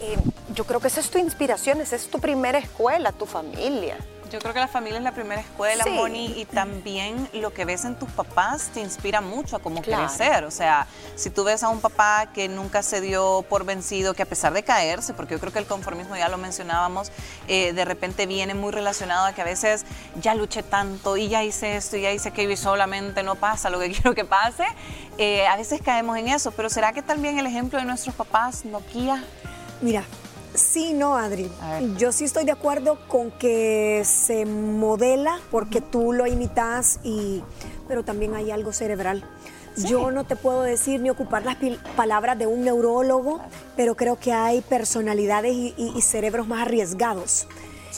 Eh, 0.00 0.16
yo 0.54 0.64
creo 0.64 0.80
que 0.80 0.88
esa 0.88 1.00
es 1.00 1.10
tu 1.10 1.18
inspiración, 1.18 1.80
esa 1.80 1.96
es 1.96 2.08
tu 2.08 2.20
primera 2.20 2.58
escuela, 2.58 3.12
tu 3.12 3.26
familia. 3.26 3.96
Yo 4.30 4.38
creo 4.40 4.52
que 4.52 4.60
la 4.60 4.68
familia 4.68 4.98
es 4.98 5.04
la 5.04 5.12
primera 5.12 5.40
escuela, 5.40 5.84
Moni, 5.86 6.34
y 6.36 6.44
también 6.44 7.28
lo 7.32 7.52
que 7.54 7.64
ves 7.64 7.86
en 7.86 7.98
tus 7.98 8.10
papás 8.10 8.70
te 8.74 8.80
inspira 8.80 9.22
mucho 9.22 9.56
a 9.56 9.58
cómo 9.58 9.80
crecer. 9.80 10.44
O 10.44 10.50
sea, 10.50 10.86
si 11.16 11.30
tú 11.30 11.44
ves 11.44 11.62
a 11.62 11.70
un 11.70 11.80
papá 11.80 12.26
que 12.34 12.46
nunca 12.48 12.82
se 12.82 13.00
dio 13.00 13.44
por 13.48 13.64
vencido, 13.64 14.12
que 14.12 14.22
a 14.22 14.26
pesar 14.26 14.52
de 14.52 14.62
caerse, 14.62 15.14
porque 15.14 15.34
yo 15.34 15.40
creo 15.40 15.52
que 15.52 15.58
el 15.60 15.66
conformismo 15.66 16.14
ya 16.16 16.28
lo 16.28 16.36
mencionábamos, 16.36 17.10
eh, 17.46 17.72
de 17.72 17.84
repente 17.86 18.26
viene 18.26 18.54
muy 18.54 18.70
relacionado 18.70 19.26
a 19.26 19.32
que 19.32 19.40
a 19.40 19.44
veces 19.44 19.86
ya 20.20 20.34
luché 20.34 20.62
tanto 20.62 21.16
y 21.16 21.28
ya 21.28 21.42
hice 21.42 21.76
esto 21.76 21.96
y 21.96 22.02
ya 22.02 22.12
hice 22.12 22.28
aquello 22.28 22.50
y 22.50 22.56
solamente 22.56 23.22
no 23.22 23.36
pasa 23.36 23.70
lo 23.70 23.78
que 23.78 23.90
quiero 23.92 24.14
que 24.14 24.26
pase. 24.26 24.64
Eh, 25.16 25.46
a 25.46 25.56
veces 25.56 25.80
caemos 25.82 26.18
en 26.18 26.28
eso, 26.28 26.50
pero 26.52 26.68
¿será 26.68 26.92
que 26.92 27.02
también 27.02 27.38
el 27.38 27.46
ejemplo 27.46 27.78
de 27.78 27.86
nuestros 27.86 28.14
papás 28.14 28.66
no 28.66 28.82
guía? 28.92 29.24
Mira, 29.80 30.04
Sí, 30.54 30.92
no, 30.92 31.16
Adri. 31.16 31.50
Yo 31.96 32.12
sí 32.12 32.24
estoy 32.24 32.44
de 32.44 32.52
acuerdo 32.52 32.98
con 33.08 33.30
que 33.30 34.02
se 34.04 34.44
modela 34.46 35.38
porque 35.50 35.80
tú 35.80 36.12
lo 36.12 36.26
imitas 36.26 37.00
y 37.02 37.42
pero 37.86 38.04
también 38.04 38.34
hay 38.34 38.50
algo 38.50 38.72
cerebral. 38.72 39.24
Yo 39.76 40.10
no 40.10 40.24
te 40.24 40.36
puedo 40.36 40.62
decir 40.62 41.00
ni 41.00 41.10
ocupar 41.10 41.44
las 41.44 41.56
palabras 41.96 42.38
de 42.38 42.46
un 42.46 42.64
neurólogo, 42.64 43.40
pero 43.76 43.96
creo 43.96 44.18
que 44.18 44.32
hay 44.32 44.60
personalidades 44.60 45.54
y, 45.54 46.02
cerebros 46.02 46.46
más 46.48 46.62
arriesgados. 46.62 47.46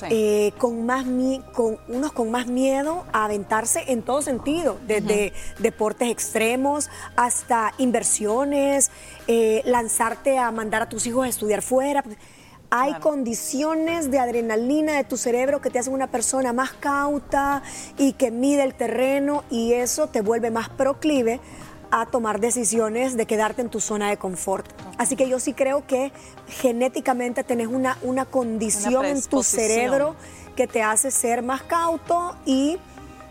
Eh, 0.09 0.52
con 0.57 0.87
más 0.87 1.04
con 1.52 1.76
unos 1.88 2.12
con 2.12 2.30
más 2.30 2.47
miedo 2.47 3.04
a 3.12 3.26
aventarse 3.26 3.85
en 3.88 4.00
todo 4.00 4.23
sentido, 4.23 4.78
desde 4.87 5.35
deportes 5.59 6.09
extremos 6.11 6.88
hasta 7.16 7.75
inversiones, 7.76 8.90
eh, 9.26 9.61
lanzarte 9.66 10.38
a 10.38 10.50
mandar 10.52 10.80
a 10.83 10.88
tus 10.88 11.07
hijos 11.07 11.26
a 11.26 11.28
estudiar 11.28 11.61
fuera. 11.61 12.02
Hay 12.73 12.95
condiciones 12.95 14.12
de 14.12 14.21
adrenalina 14.21 14.93
de 14.93 15.03
tu 15.03 15.17
cerebro 15.17 15.61
que 15.61 15.71
te 15.71 15.81
hacen 15.81 15.93
una 15.93 16.07
persona 16.07 16.53
más 16.53 16.73
cauta 16.73 17.62
y 17.99 18.12
que 18.12 18.31
mide 18.31 18.62
el 18.62 18.75
terreno 18.75 19.43
y 19.50 19.73
eso 19.73 20.07
te 20.07 20.21
vuelve 20.21 20.53
más 20.53 20.69
proclive 20.69 21.41
a 21.91 22.07
tomar 22.07 22.39
decisiones 22.39 23.17
de 23.17 23.27
quedarte 23.27 23.62
en 23.62 23.71
tu 23.71 23.81
zona 23.81 24.11
de 24.11 24.17
confort. 24.17 24.67
Así 24.99 25.17
que 25.17 25.29
yo 25.29 25.41
sí 25.41 25.53
creo 25.53 25.85
que 25.87 26.12
genéticamente 26.47 27.43
tenés 27.43 27.67
una, 27.67 27.99
una 28.03 28.25
condición 28.25 29.05
en 29.05 29.21
tu 29.21 29.43
cerebro 29.43 30.15
que 30.55 30.69
te 30.69 30.83
hace 30.83 31.11
ser 31.11 31.43
más 31.43 31.62
cauto 31.62 32.37
y 32.47 32.79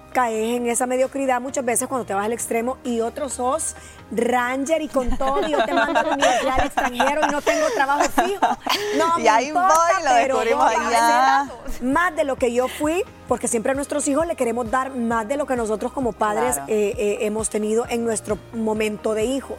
caes 0.10 0.56
en 0.58 0.68
esa 0.68 0.86
mediocridad 0.86 1.42
muchas 1.42 1.66
veces 1.66 1.88
cuando 1.88 2.06
te 2.06 2.14
vas 2.14 2.26
al 2.26 2.34
extremo 2.34 2.78
y 2.84 3.02
otros 3.02 3.34
sos 3.34 3.76
ranger 4.12 4.82
y 4.82 4.88
con 4.88 5.16
todo 5.18 5.48
yo 5.48 5.64
te 5.66 5.74
mando 5.74 6.00
a 6.00 6.04
la 6.04 6.14
universidad 6.14 6.60
al 6.60 6.66
extranjero 6.66 7.22
y 7.28 7.32
no 7.32 7.42
tengo 7.42 7.66
trabajo 7.76 8.10
fijo. 8.10 8.58
No, 8.98 9.20
y 9.20 9.28
ahí 9.28 9.52
voy, 9.52 9.64
lo 10.04 10.14
descubrimos 10.14 10.66
allá. 10.66 11.50
Más 11.82 12.16
de 12.16 12.24
lo 12.24 12.36
que 12.36 12.54
yo 12.54 12.68
fui, 12.68 13.04
porque 13.28 13.48
siempre 13.48 13.72
a 13.72 13.76
nuestros 13.76 14.08
hijos 14.08 14.26
le 14.26 14.36
queremos 14.36 14.70
dar 14.70 14.96
más 14.96 15.28
de 15.28 15.38
lo 15.38 15.46
que 15.46 15.56
nosotros 15.56 15.92
como 15.92 16.14
padres 16.14 16.58
eh, 16.68 16.94
eh, 16.98 17.18
hemos 17.22 17.50
tenido 17.50 17.86
en 17.90 18.04
nuestro 18.04 18.38
momento 18.54 19.14
de 19.14 19.26
hijos. 19.26 19.58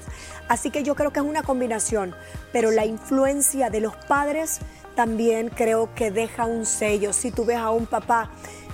Así 0.49 0.71
que 0.71 0.83
yo 0.83 0.95
creo 0.95 1.13
que 1.13 1.21
es 1.21 1.27
una 1.27 1.43
combinación, 1.43 2.15
pero 2.53 2.71
la 2.71 2.85
influencia 2.85 3.71
de 3.71 3.81
los 3.81 3.95
padres 3.97 4.59
también 4.97 5.49
creo 5.49 5.95
que 5.95 6.11
deja 6.11 6.45
un 6.45 6.67
sello. 6.67 7.13
Si 7.13 7.31
tú 7.31 7.45
ves 7.45 7.59
a 7.59 7.71
un 7.71 7.87
papá 7.87 8.31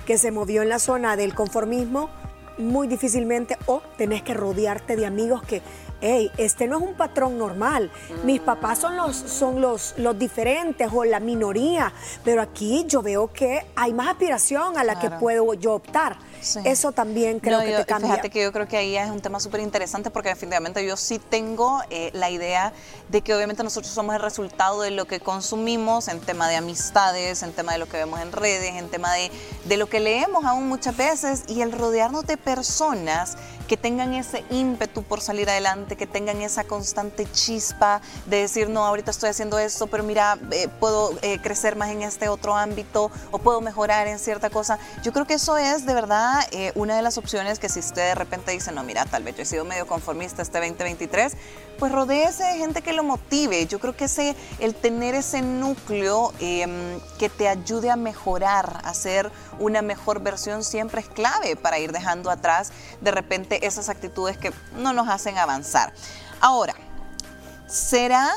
que 0.07 0.17
se 0.17 0.31
movió 0.31 0.61
en 0.61 0.69
la 0.69 0.79
zona 0.79 1.17
del 1.17 1.35
conformismo, 1.35 2.09
muy 2.57 2.87
difícilmente 2.87 3.57
o 3.65 3.81
tenés 3.97 4.23
que 4.23 4.33
rodearte 4.33 4.95
de 4.95 5.05
amigos 5.05 5.43
que 5.43 5.61
hey, 6.01 6.31
este 6.37 6.67
no 6.67 6.77
es 6.77 6.83
un 6.83 6.93
patrón 6.93 7.37
normal. 7.37 7.91
Mis 8.23 8.39
papás 8.39 8.79
son 8.79 8.97
los, 8.97 9.15
son 9.15 9.61
los, 9.61 9.95
los 9.97 10.17
diferentes 10.17 10.89
o 10.93 11.03
la 11.03 11.19
minoría, 11.19 11.93
pero 12.23 12.41
aquí 12.41 12.85
yo 12.87 13.01
veo 13.01 13.31
que 13.31 13.65
hay 13.75 13.93
más 13.93 14.09
aspiración 14.09 14.77
a 14.77 14.83
la 14.83 14.99
que 14.99 15.09
puedo 15.09 15.53
yo 15.53 15.73
optar. 15.73 16.17
Eso 16.63 16.91
también 16.91 17.39
creo 17.39 17.61
que 17.61 17.73
te 17.73 17.85
cambia. 17.85 18.11
Fíjate 18.11 18.29
que 18.29 18.43
yo 18.43 18.51
creo 18.51 18.67
que 18.67 18.77
ahí 18.77 18.95
es 18.95 19.09
un 19.09 19.21
tema 19.21 19.39
súper 19.39 19.59
interesante 19.61 20.11
porque 20.11 20.29
definitivamente 20.29 20.85
yo 20.85 20.95
sí 20.95 21.19
tengo 21.19 21.81
eh, 21.89 22.11
la 22.13 22.29
idea 22.29 22.73
de 23.09 23.21
que 23.21 23.33
obviamente 23.33 23.63
nosotros 23.63 23.91
somos 23.91 24.15
el 24.15 24.21
resultado 24.21 24.81
de 24.81 24.91
lo 24.91 25.05
que 25.05 25.19
consumimos 25.19 26.07
en 26.07 26.19
tema 26.19 26.47
de 26.47 26.55
amistades, 26.55 27.41
en 27.41 27.53
tema 27.53 27.73
de 27.73 27.79
lo 27.79 27.87
que 27.87 27.97
vemos 27.97 28.19
en 28.21 28.31
redes, 28.31 28.75
en 28.75 28.87
tema 28.89 29.13
de, 29.13 29.31
de 29.65 29.77
lo 29.77 29.89
que 29.89 29.99
leemos 29.99 30.45
aún 30.45 30.67
muchas 30.67 30.95
veces 30.95 31.43
y 31.47 31.61
el 31.61 31.71
rodearnos 31.71 32.25
de 32.27 32.37
personas 32.47 33.35
que 33.67 33.77
tengan 33.77 34.13
ese 34.13 34.43
ímpetu 34.49 35.03
por 35.03 35.21
salir 35.21 35.49
adelante, 35.49 35.95
que 35.95 36.07
tengan 36.07 36.41
esa 36.41 36.63
constante 36.63 37.29
chispa 37.31 38.01
de 38.25 38.37
decir, 38.37 38.69
no, 38.69 38.85
ahorita 38.85 39.11
estoy 39.11 39.29
haciendo 39.29 39.59
esto, 39.59 39.87
pero 39.87 40.03
mira, 40.03 40.37
eh, 40.51 40.67
puedo 40.79 41.11
eh, 41.21 41.39
crecer 41.41 41.75
más 41.75 41.89
en 41.89 42.01
este 42.01 42.29
otro 42.29 42.55
ámbito 42.55 43.11
o 43.31 43.39
puedo 43.39 43.61
mejorar 43.61 44.07
en 44.07 44.19
cierta 44.19 44.49
cosa. 44.49 44.79
Yo 45.03 45.11
creo 45.11 45.27
que 45.27 45.35
eso 45.35 45.57
es 45.57 45.85
de 45.85 45.93
verdad 45.93 46.41
eh, 46.51 46.71
una 46.75 46.95
de 46.95 47.01
las 47.01 47.17
opciones 47.17 47.59
que 47.59 47.69
si 47.69 47.79
usted 47.79 48.09
de 48.09 48.15
repente 48.15 48.51
dice, 48.51 48.71
no, 48.71 48.83
mira, 48.83 49.05
tal 49.05 49.23
vez 49.23 49.35
yo 49.35 49.43
he 49.43 49.45
sido 49.45 49.65
medio 49.65 49.85
conformista 49.85 50.41
este 50.41 50.59
2023, 50.59 51.33
pues 51.77 51.91
rodeese 51.91 52.43
de 52.43 52.57
gente 52.57 52.81
que 52.81 52.93
lo 52.93 53.03
motive. 53.03 53.65
Yo 53.67 53.79
creo 53.79 53.95
que 53.95 54.05
ese, 54.05 54.35
el 54.59 54.73
tener 54.73 55.13
ese 55.15 55.41
núcleo 55.41 56.33
em, 56.39 56.99
que 57.19 57.29
te 57.29 57.47
ayude 57.47 57.89
a 57.89 57.95
mejorar, 57.95 58.81
a 58.83 58.93
ser 58.93 59.31
una 59.59 59.81
mejor 59.81 60.21
versión 60.21 60.63
siempre 60.63 61.01
es 61.01 61.07
clave 61.07 61.55
para 61.55 61.79
ir 61.79 61.91
dejando 61.91 62.29
atrás 62.29 62.71
de 63.01 63.11
repente 63.11 63.56
esas 63.61 63.89
actitudes 63.89 64.37
que 64.37 64.51
no 64.77 64.93
nos 64.93 65.07
hacen 65.07 65.37
avanzar. 65.37 65.93
Ahora, 66.39 66.75
¿será 67.67 68.29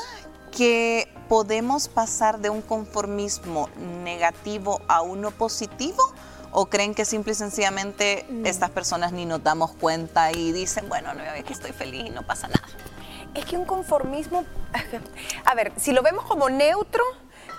que 0.51 1.13
podemos 1.29 1.87
pasar 1.87 2.39
de 2.39 2.49
un 2.49 2.61
conformismo 2.61 3.69
negativo 4.03 4.81
a 4.87 5.01
uno 5.01 5.31
positivo? 5.31 6.01
¿O 6.51 6.65
creen 6.65 6.93
que 6.93 7.05
simple 7.05 7.31
y 7.31 7.35
sencillamente 7.35 8.25
mm. 8.29 8.45
estas 8.45 8.69
personas 8.69 9.13
ni 9.13 9.25
nos 9.25 9.41
damos 9.41 9.71
cuenta 9.71 10.31
y 10.33 10.51
dicen, 10.51 10.89
bueno, 10.89 11.13
no, 11.13 11.23
aquí 11.23 11.53
estoy 11.53 11.71
feliz 11.71 12.07
y 12.07 12.09
no 12.09 12.23
pasa 12.23 12.47
nada? 12.47 12.67
Es 13.33 13.45
que 13.45 13.57
un 13.57 13.63
conformismo, 13.63 14.43
a 15.45 15.55
ver, 15.55 15.71
si 15.77 15.93
lo 15.93 16.01
vemos 16.01 16.25
como 16.25 16.49
neutro, 16.49 17.03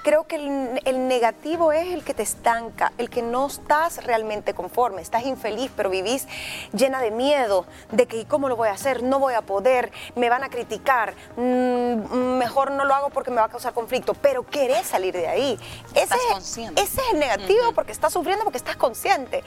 creo 0.02 0.24
que 0.24 0.36
el, 0.36 1.08
negativo 1.08 1.72
es 1.72 1.92
el 1.92 2.04
que 2.04 2.14
te 2.14 2.22
estanca, 2.22 2.92
el 2.98 3.08
que 3.08 3.22
no 3.22 3.46
estás 3.46 4.04
realmente 4.04 4.54
conforme, 4.54 5.00
estás 5.00 5.24
infeliz, 5.24 5.70
pero 5.76 5.90
vivís 5.90 6.26
llena 6.72 7.00
de 7.00 7.10
miedo, 7.10 7.66
de 7.90 8.06
que 8.06 8.26
¿cómo 8.26 8.48
lo 8.48 8.56
voy 8.56 8.68
a 8.68 8.72
hacer? 8.72 9.02
No 9.02 9.18
voy 9.18 9.34
a 9.34 9.42
poder, 9.42 9.92
me 10.16 10.28
van 10.28 10.42
a 10.44 10.48
criticar, 10.48 11.14
mm, 11.36 12.38
mejor 12.38 12.72
no 12.72 12.84
lo 12.84 12.94
hago 12.94 13.10
porque 13.10 13.30
me 13.30 13.36
va 13.36 13.44
a 13.44 13.48
causar 13.48 13.72
conflicto, 13.72 14.14
pero 14.14 14.44
querés 14.44 14.86
salir 14.86 15.14
de 15.14 15.28
ahí. 15.28 15.58
Ese, 15.94 16.14
consciente. 16.30 16.82
ese 16.82 17.00
es 17.00 17.12
el 17.12 17.20
negativo 17.20 17.72
porque 17.74 17.92
estás 17.92 18.12
sufriendo, 18.12 18.44
porque 18.44 18.58
estás 18.58 18.76
consciente. 18.76 19.44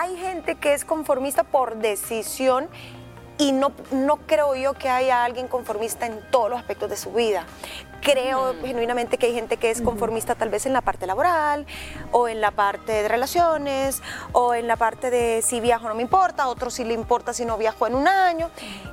Hay 0.00 0.16
gente 0.16 0.54
que 0.56 0.74
es 0.74 0.84
conformista 0.84 1.42
por 1.42 1.76
decisión 1.76 2.68
y 3.38 3.52
no, 3.52 3.72
no 3.90 4.16
creo 4.26 4.54
yo 4.54 4.74
que 4.74 4.88
haya 4.88 5.24
alguien 5.24 5.48
conformista 5.48 6.06
en 6.06 6.20
todos 6.30 6.50
los 6.50 6.58
aspectos 6.58 6.88
de 6.88 6.96
su 6.96 7.12
vida. 7.12 7.44
Creo 8.00 8.54
genuinamente 8.62 9.18
que 9.18 9.26
hay 9.26 9.34
gente 9.34 9.56
que 9.56 9.70
es 9.70 9.82
conformista 9.82 10.36
tal 10.36 10.48
vez 10.48 10.64
en 10.64 10.72
la 10.72 10.80
parte 10.80 11.06
laboral 11.06 11.66
o 12.12 12.28
en 12.28 12.40
la 12.40 12.52
parte 12.52 12.92
de 12.92 13.08
relaciones 13.08 14.00
o 14.32 14.54
en 14.54 14.68
la 14.68 14.76
parte 14.76 15.10
de 15.10 15.42
si 15.42 15.60
viajo 15.60 15.88
no 15.88 15.94
me 15.94 16.02
importa, 16.02 16.46
otro 16.46 16.70
si 16.70 16.84
le 16.84 16.94
importa 16.94 17.32
si 17.32 17.44
no 17.44 17.58
viajo 17.58 17.86
en 17.86 17.96
un 17.96 18.06
año. 18.06 18.50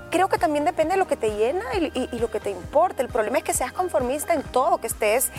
Creo 0.09 0.29
que 0.29 0.37
también 0.37 0.65
depende 0.65 0.93
de 0.93 0.97
lo 0.97 1.07
que 1.07 1.15
te 1.15 1.35
llena 1.35 1.65
y, 1.75 2.17
lo 2.17 2.31
que 2.31 2.39
te 2.39 2.49
importa. 2.49 3.03
El 3.03 3.09
problema 3.09 3.37
es 3.37 3.43
que 3.43 3.53
seas 3.53 3.71
conformista 3.71 4.33
en 4.33 4.41
todo, 4.43 4.79
que 4.79 4.87
estés 4.87 5.31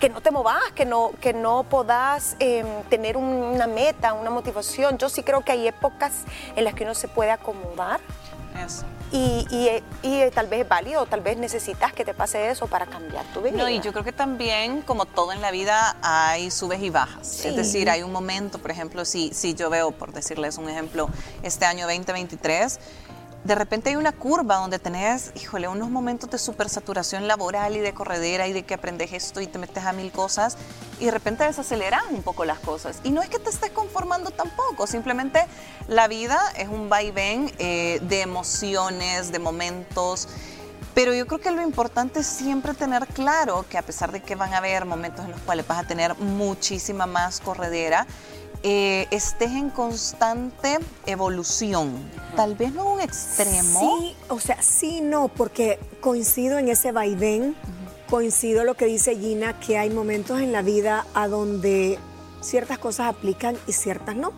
que 0.00 0.08
no 0.08 0.20
te 0.20 0.32
movas, 0.32 0.72
que 0.74 0.84
no, 0.84 1.12
que 1.20 1.32
no 1.32 1.62
puedas 1.62 2.34
em, 2.40 2.66
tener 2.88 3.16
una 3.16 3.68
meta, 3.68 4.14
una 4.14 4.30
motivación. 4.30 4.98
Yo 4.98 5.08
sí 5.08 5.22
creo 5.22 5.42
que 5.42 5.52
hay 5.52 5.68
épocas 5.68 6.24
en 6.56 6.64
las 6.64 6.74
que 6.74 6.82
uno 6.82 6.94
se 6.94 7.06
puede 7.06 7.30
acomodar 7.30 8.00
y, 9.12 9.82
y, 10.02 10.30
tal 10.30 10.46
vez 10.46 10.62
es 10.62 10.68
válido, 10.68 11.04
tal 11.04 11.20
vez 11.20 11.36
necesitas 11.36 11.92
que 11.92 12.04
te 12.04 12.14
pase 12.14 12.50
eso 12.50 12.66
para 12.66 12.86
cambiar 12.86 13.24
tu 13.34 13.42
vida. 13.42 13.58
No, 13.58 13.68
y 13.68 13.80
yo 13.80 13.92
creo 13.92 14.04
que 14.04 14.12
también, 14.12 14.80
como 14.80 15.04
todo 15.04 15.32
en 15.32 15.42
la 15.42 15.50
vida, 15.50 15.96
hay 16.00 16.50
subes 16.50 16.82
y 16.82 16.88
bajas. 16.88 17.44
Es 17.44 17.54
decir, 17.54 17.90
hay 17.90 18.02
un 18.02 18.10
momento, 18.10 18.58
por 18.58 18.70
ejemplo, 18.70 19.04
si, 19.04 19.30
si 19.34 19.54
yo 19.54 19.68
veo, 19.68 19.90
por 19.90 20.12
decirles 20.12 20.56
un 20.56 20.70
ejemplo, 20.70 21.10
este 21.42 21.66
año 21.66 21.86
2023, 21.86 22.80
de 23.44 23.54
repente 23.56 23.90
hay 23.90 23.96
una 23.96 24.12
curva 24.12 24.56
donde 24.56 24.78
tenés, 24.78 25.32
híjole, 25.34 25.66
unos 25.66 25.90
momentos 25.90 26.30
de 26.30 26.38
supersaturación 26.38 27.26
laboral 27.26 27.76
y 27.76 27.80
de 27.80 27.92
corredera 27.92 28.46
y 28.46 28.52
de 28.52 28.62
que 28.62 28.74
aprendes 28.74 29.12
esto 29.12 29.40
y 29.40 29.48
te 29.48 29.58
metes 29.58 29.84
a 29.84 29.92
mil 29.92 30.12
cosas 30.12 30.56
y 31.00 31.06
de 31.06 31.10
repente 31.10 31.42
desaceleras 31.44 32.04
un 32.10 32.22
poco 32.22 32.44
las 32.44 32.60
cosas. 32.60 33.00
Y 33.02 33.10
no 33.10 33.20
es 33.20 33.28
que 33.28 33.40
te 33.40 33.50
estés 33.50 33.70
conformando 33.70 34.30
tampoco, 34.30 34.86
simplemente 34.86 35.44
la 35.88 36.06
vida 36.06 36.40
es 36.56 36.68
un 36.68 36.88
vaivén 36.88 37.52
eh, 37.58 37.98
de 38.02 38.20
emociones, 38.20 39.32
de 39.32 39.40
momentos. 39.40 40.28
Pero 40.94 41.14
yo 41.14 41.26
creo 41.26 41.40
que 41.40 41.50
lo 41.50 41.62
importante 41.62 42.20
es 42.20 42.26
siempre 42.26 42.74
tener 42.74 43.06
claro 43.06 43.64
que 43.68 43.78
a 43.78 43.82
pesar 43.82 44.12
de 44.12 44.20
que 44.20 44.34
van 44.34 44.52
a 44.52 44.58
haber 44.58 44.84
momentos 44.84 45.24
en 45.24 45.32
los 45.32 45.40
cuales 45.40 45.66
vas 45.66 45.78
a 45.78 45.86
tener 45.86 46.14
muchísima 46.18 47.06
más 47.06 47.40
corredera, 47.40 48.06
eh, 48.62 49.08
estés 49.10 49.50
en 49.52 49.70
constante 49.70 50.78
evolución. 51.06 51.92
Tal 52.36 52.54
vez 52.54 52.72
no 52.72 52.92
un 52.92 53.00
extremo. 53.00 53.80
Sí, 53.80 54.16
o 54.28 54.38
sea, 54.38 54.62
sí, 54.62 55.00
no, 55.00 55.28
porque 55.28 55.78
coincido 56.00 56.58
en 56.58 56.68
ese 56.68 56.92
vaivén, 56.92 57.56
coincido 58.08 58.64
lo 58.64 58.74
que 58.74 58.86
dice 58.86 59.16
Gina, 59.16 59.58
que 59.58 59.78
hay 59.78 59.90
momentos 59.90 60.40
en 60.40 60.52
la 60.52 60.62
vida 60.62 61.06
a 61.14 61.28
donde 61.28 61.98
ciertas 62.40 62.78
cosas 62.78 63.08
aplican 63.08 63.56
y 63.66 63.72
ciertas 63.72 64.14
no. 64.16 64.32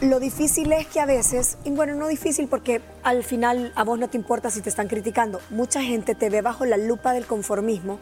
Lo 0.00 0.18
difícil 0.18 0.72
es 0.72 0.86
que 0.86 0.98
a 0.98 1.04
veces, 1.04 1.58
y 1.64 1.70
bueno, 1.70 1.94
no 1.94 2.08
difícil 2.08 2.48
porque 2.48 2.80
al 3.02 3.22
final 3.22 3.70
a 3.76 3.84
vos 3.84 3.98
no 3.98 4.08
te 4.08 4.16
importa 4.16 4.50
si 4.50 4.62
te 4.62 4.70
están 4.70 4.88
criticando, 4.88 5.42
mucha 5.50 5.82
gente 5.82 6.14
te 6.14 6.30
ve 6.30 6.40
bajo 6.40 6.64
la 6.64 6.78
lupa 6.78 7.12
del 7.12 7.26
conformismo 7.26 7.98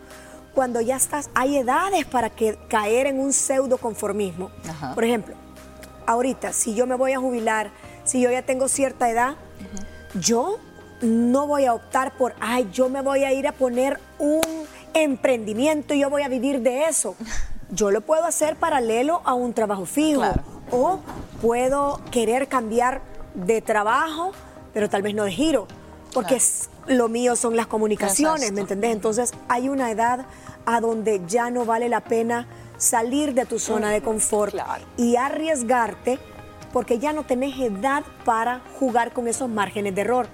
cuando 0.54 0.80
ya 0.80 0.96
estás, 0.96 1.30
hay 1.34 1.58
edades 1.58 2.04
para 2.06 2.30
que, 2.30 2.58
caer 2.68 3.06
en 3.06 3.20
un 3.20 3.32
pseudo 3.32 3.78
conformismo. 3.78 4.50
Por 4.94 5.04
ejemplo, 5.04 5.34
ahorita, 6.06 6.52
si 6.52 6.74
yo 6.74 6.86
me 6.86 6.94
voy 6.94 7.12
a 7.12 7.18
jubilar, 7.18 7.70
si 8.04 8.20
yo 8.20 8.30
ya 8.30 8.42
tengo 8.42 8.68
cierta 8.68 9.10
edad, 9.10 9.36
yo 10.14 10.58
no 11.00 11.46
voy 11.46 11.66
a 11.66 11.74
optar 11.74 12.16
por, 12.16 12.34
ay, 12.40 12.68
yo 12.72 12.88
me 12.88 13.02
voy 13.02 13.24
a 13.24 13.32
ir 13.32 13.46
a 13.46 13.52
poner 13.52 14.00
un 14.18 14.40
emprendimiento 14.94 15.94
y 15.94 16.00
yo 16.00 16.10
voy 16.10 16.22
a 16.22 16.28
vivir 16.28 16.60
de 16.60 16.86
eso. 16.86 17.14
Yo 17.70 17.90
lo 17.90 18.00
puedo 18.00 18.24
hacer 18.24 18.56
paralelo 18.56 19.20
a 19.26 19.34
un 19.34 19.52
trabajo 19.52 19.84
fijo. 19.84 20.22
O 20.70 21.00
puedo 21.42 22.00
querer 22.10 22.48
cambiar 22.48 23.02
de 23.34 23.60
trabajo, 23.60 24.32
pero 24.72 24.88
tal 24.88 25.02
vez 25.02 25.14
no 25.14 25.24
de 25.24 25.32
giro, 25.32 25.68
porque 26.14 26.40
lo 26.88 27.08
mío 27.08 27.36
son 27.36 27.56
las 27.56 27.66
comunicaciones, 27.66 28.52
¿me 28.52 28.62
entendés? 28.62 28.92
Entonces 28.92 29.32
hay 29.48 29.68
una 29.68 29.90
edad 29.90 30.26
a 30.66 30.80
donde 30.80 31.22
ya 31.26 31.50
no 31.50 31.64
vale 31.64 31.88
la 31.88 32.00
pena 32.00 32.46
salir 32.76 33.34
de 33.34 33.46
tu 33.46 33.58
zona 33.58 33.90
de 33.90 34.00
confort 34.00 34.54
y 34.96 35.16
arriesgarte 35.16 36.18
porque 36.72 36.98
ya 36.98 37.12
no 37.12 37.24
tenés 37.24 37.58
edad 37.58 38.04
para 38.24 38.60
jugar 38.78 39.12
con 39.12 39.28
esos 39.28 39.48
márgenes 39.48 39.94
de 39.94 40.02
error. 40.02 40.26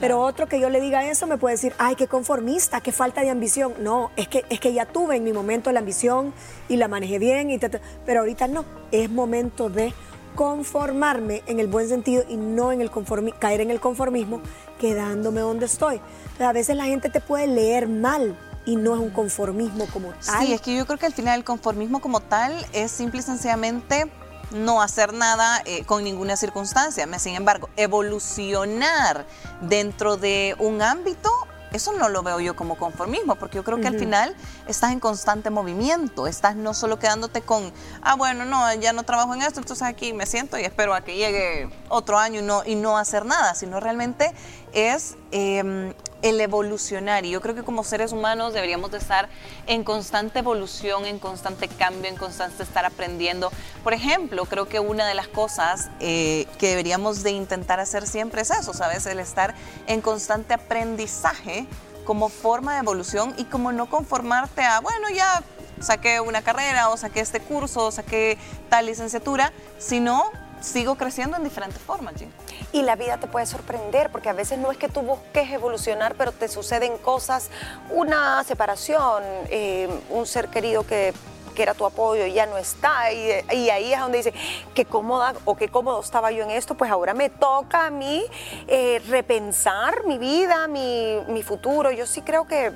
Pero 0.00 0.20
otro 0.20 0.46
que 0.46 0.60
yo 0.60 0.70
le 0.70 0.80
diga 0.80 1.04
eso 1.04 1.26
me 1.26 1.38
puede 1.38 1.56
decir, 1.56 1.74
ay, 1.78 1.96
qué 1.96 2.06
conformista, 2.06 2.80
qué 2.80 2.92
falta 2.92 3.22
de 3.22 3.30
ambición. 3.30 3.74
No, 3.80 4.12
es 4.14 4.28
que, 4.28 4.44
es 4.48 4.60
que 4.60 4.72
ya 4.72 4.86
tuve 4.86 5.16
en 5.16 5.24
mi 5.24 5.32
momento 5.32 5.72
la 5.72 5.80
ambición 5.80 6.32
y 6.68 6.76
la 6.76 6.86
manejé 6.86 7.18
bien, 7.18 7.50
y 7.50 7.58
pero 8.06 8.20
ahorita 8.20 8.46
no. 8.46 8.64
Es 8.92 9.10
momento 9.10 9.70
de 9.70 9.92
conformarme 10.38 11.42
en 11.48 11.58
el 11.58 11.66
buen 11.66 11.88
sentido 11.88 12.22
y 12.28 12.36
no 12.36 12.70
en 12.70 12.80
el 12.80 12.92
caer 13.40 13.60
en 13.60 13.72
el 13.72 13.80
conformismo, 13.80 14.40
quedándome 14.78 15.40
donde 15.40 15.66
estoy. 15.66 16.00
a 16.38 16.52
veces 16.52 16.76
la 16.76 16.84
gente 16.84 17.10
te 17.10 17.20
puede 17.20 17.48
leer 17.48 17.88
mal 17.88 18.38
y 18.64 18.76
no 18.76 18.94
es 18.94 19.00
un 19.00 19.10
conformismo 19.10 19.86
como 19.86 20.10
tal. 20.24 20.46
Sí, 20.46 20.52
es 20.52 20.60
que 20.60 20.76
yo 20.76 20.86
creo 20.86 20.96
que 20.96 21.06
al 21.06 21.12
final 21.12 21.40
el 21.40 21.44
conformismo 21.44 22.00
como 22.00 22.20
tal 22.20 22.54
es 22.72 22.92
simple 22.92 23.18
y 23.18 23.22
sencillamente 23.24 24.08
no 24.52 24.80
hacer 24.80 25.12
nada 25.12 25.60
eh, 25.64 25.84
con 25.84 26.04
ninguna 26.04 26.36
circunstancia. 26.36 27.04
Sin 27.18 27.34
embargo, 27.34 27.68
evolucionar 27.76 29.26
dentro 29.62 30.18
de 30.18 30.54
un 30.60 30.82
ámbito 30.82 31.32
eso 31.72 31.92
no 31.92 32.08
lo 32.08 32.22
veo 32.22 32.40
yo 32.40 32.56
como 32.56 32.76
conformismo, 32.76 33.36
porque 33.36 33.56
yo 33.56 33.64
creo 33.64 33.80
que 33.80 33.88
al 33.88 33.98
final 33.98 34.34
estás 34.66 34.92
en 34.92 35.00
constante 35.00 35.50
movimiento, 35.50 36.26
estás 36.26 36.56
no 36.56 36.74
solo 36.74 36.98
quedándote 36.98 37.42
con, 37.42 37.72
ah, 38.02 38.14
bueno, 38.14 38.44
no, 38.44 38.72
ya 38.74 38.92
no 38.92 39.02
trabajo 39.02 39.34
en 39.34 39.42
esto, 39.42 39.60
entonces 39.60 39.86
aquí 39.86 40.12
me 40.12 40.26
siento 40.26 40.58
y 40.58 40.62
espero 40.62 40.94
a 40.94 41.02
que 41.02 41.16
llegue 41.16 41.70
otro 41.88 42.18
año 42.18 42.40
y 42.40 42.42
no, 42.42 42.62
y 42.64 42.74
no 42.74 42.96
hacer 42.96 43.24
nada, 43.24 43.54
sino 43.54 43.80
realmente 43.80 44.32
es 44.72 45.16
em, 45.30 45.92
el 46.22 46.40
evolucionar. 46.40 47.24
Y 47.24 47.30
yo 47.30 47.40
creo 47.40 47.54
que 47.54 47.62
como 47.62 47.84
seres 47.84 48.12
humanos 48.12 48.52
deberíamos 48.52 48.90
de 48.90 48.98
estar 48.98 49.28
en 49.66 49.84
constante 49.84 50.40
evolución, 50.40 51.04
en 51.04 51.18
constante 51.18 51.68
cambio, 51.68 52.10
en 52.10 52.16
constante 52.16 52.62
estar 52.62 52.84
aprendiendo. 52.84 53.50
Por 53.84 53.94
ejemplo, 53.94 54.44
creo 54.46 54.68
que 54.68 54.80
una 54.80 55.06
de 55.06 55.14
las 55.14 55.28
cosas 55.28 55.90
eh, 56.00 56.46
que 56.58 56.68
deberíamos 56.68 57.22
de 57.22 57.30
intentar 57.30 57.80
hacer 57.80 58.06
siempre 58.06 58.42
es 58.42 58.50
eso, 58.50 58.72
¿sabes? 58.74 59.06
El 59.06 59.20
estar 59.20 59.54
en 59.86 60.00
constante 60.00 60.54
aprendizaje 60.54 61.66
como 62.04 62.28
forma 62.30 62.72
de 62.74 62.80
evolución 62.80 63.34
y 63.36 63.44
como 63.44 63.70
no 63.70 63.90
conformarte 63.90 64.62
a, 64.62 64.80
bueno, 64.80 65.10
ya 65.10 65.42
saqué 65.80 66.20
una 66.20 66.42
carrera 66.42 66.88
o 66.88 66.96
saqué 66.96 67.20
este 67.20 67.40
curso 67.40 67.86
o 67.86 67.90
saqué 67.90 68.38
tal 68.68 68.86
licenciatura, 68.86 69.52
sino 69.78 70.30
sigo 70.60 70.96
creciendo 70.96 71.36
en 71.36 71.44
diferentes 71.44 71.80
formas, 71.80 72.14
Jim. 72.16 72.30
Y 72.72 72.82
la 72.82 72.96
vida 72.96 73.18
te 73.18 73.26
puede 73.26 73.46
sorprender, 73.46 74.10
porque 74.10 74.28
a 74.28 74.32
veces 74.32 74.58
no 74.58 74.70
es 74.70 74.78
que 74.78 74.88
tú 74.88 75.02
busques 75.02 75.50
evolucionar, 75.50 76.14
pero 76.16 76.32
te 76.32 76.48
suceden 76.48 76.98
cosas, 76.98 77.50
una 77.90 78.42
separación, 78.44 79.22
eh, 79.50 79.88
un 80.10 80.26
ser 80.26 80.48
querido 80.48 80.86
que 80.86 81.14
que 81.58 81.64
era 81.64 81.74
tu 81.74 81.84
apoyo 81.84 82.24
ya 82.24 82.46
no 82.46 82.56
está 82.56 83.12
y, 83.12 83.32
ahí 83.68 83.92
es 83.92 83.98
donde 83.98 84.18
dice, 84.18 84.32
qué 84.76 84.84
cómoda 84.84 85.34
o 85.44 85.56
qué 85.56 85.68
cómodo 85.68 86.00
estaba 86.00 86.30
yo 86.30 86.44
en 86.44 86.52
esto, 86.52 86.76
pues 86.76 86.88
ahora 86.88 87.14
me 87.14 87.30
toca 87.30 87.86
a 87.86 87.90
mí 87.90 88.24
eh, 88.68 89.02
repensar 89.08 90.06
mi 90.06 90.18
vida, 90.18 90.68
mi, 90.68 91.18
mi 91.26 91.42
futuro. 91.42 91.90
Yo 91.90 92.06
sí 92.06 92.22
creo 92.22 92.46
que 92.46 92.72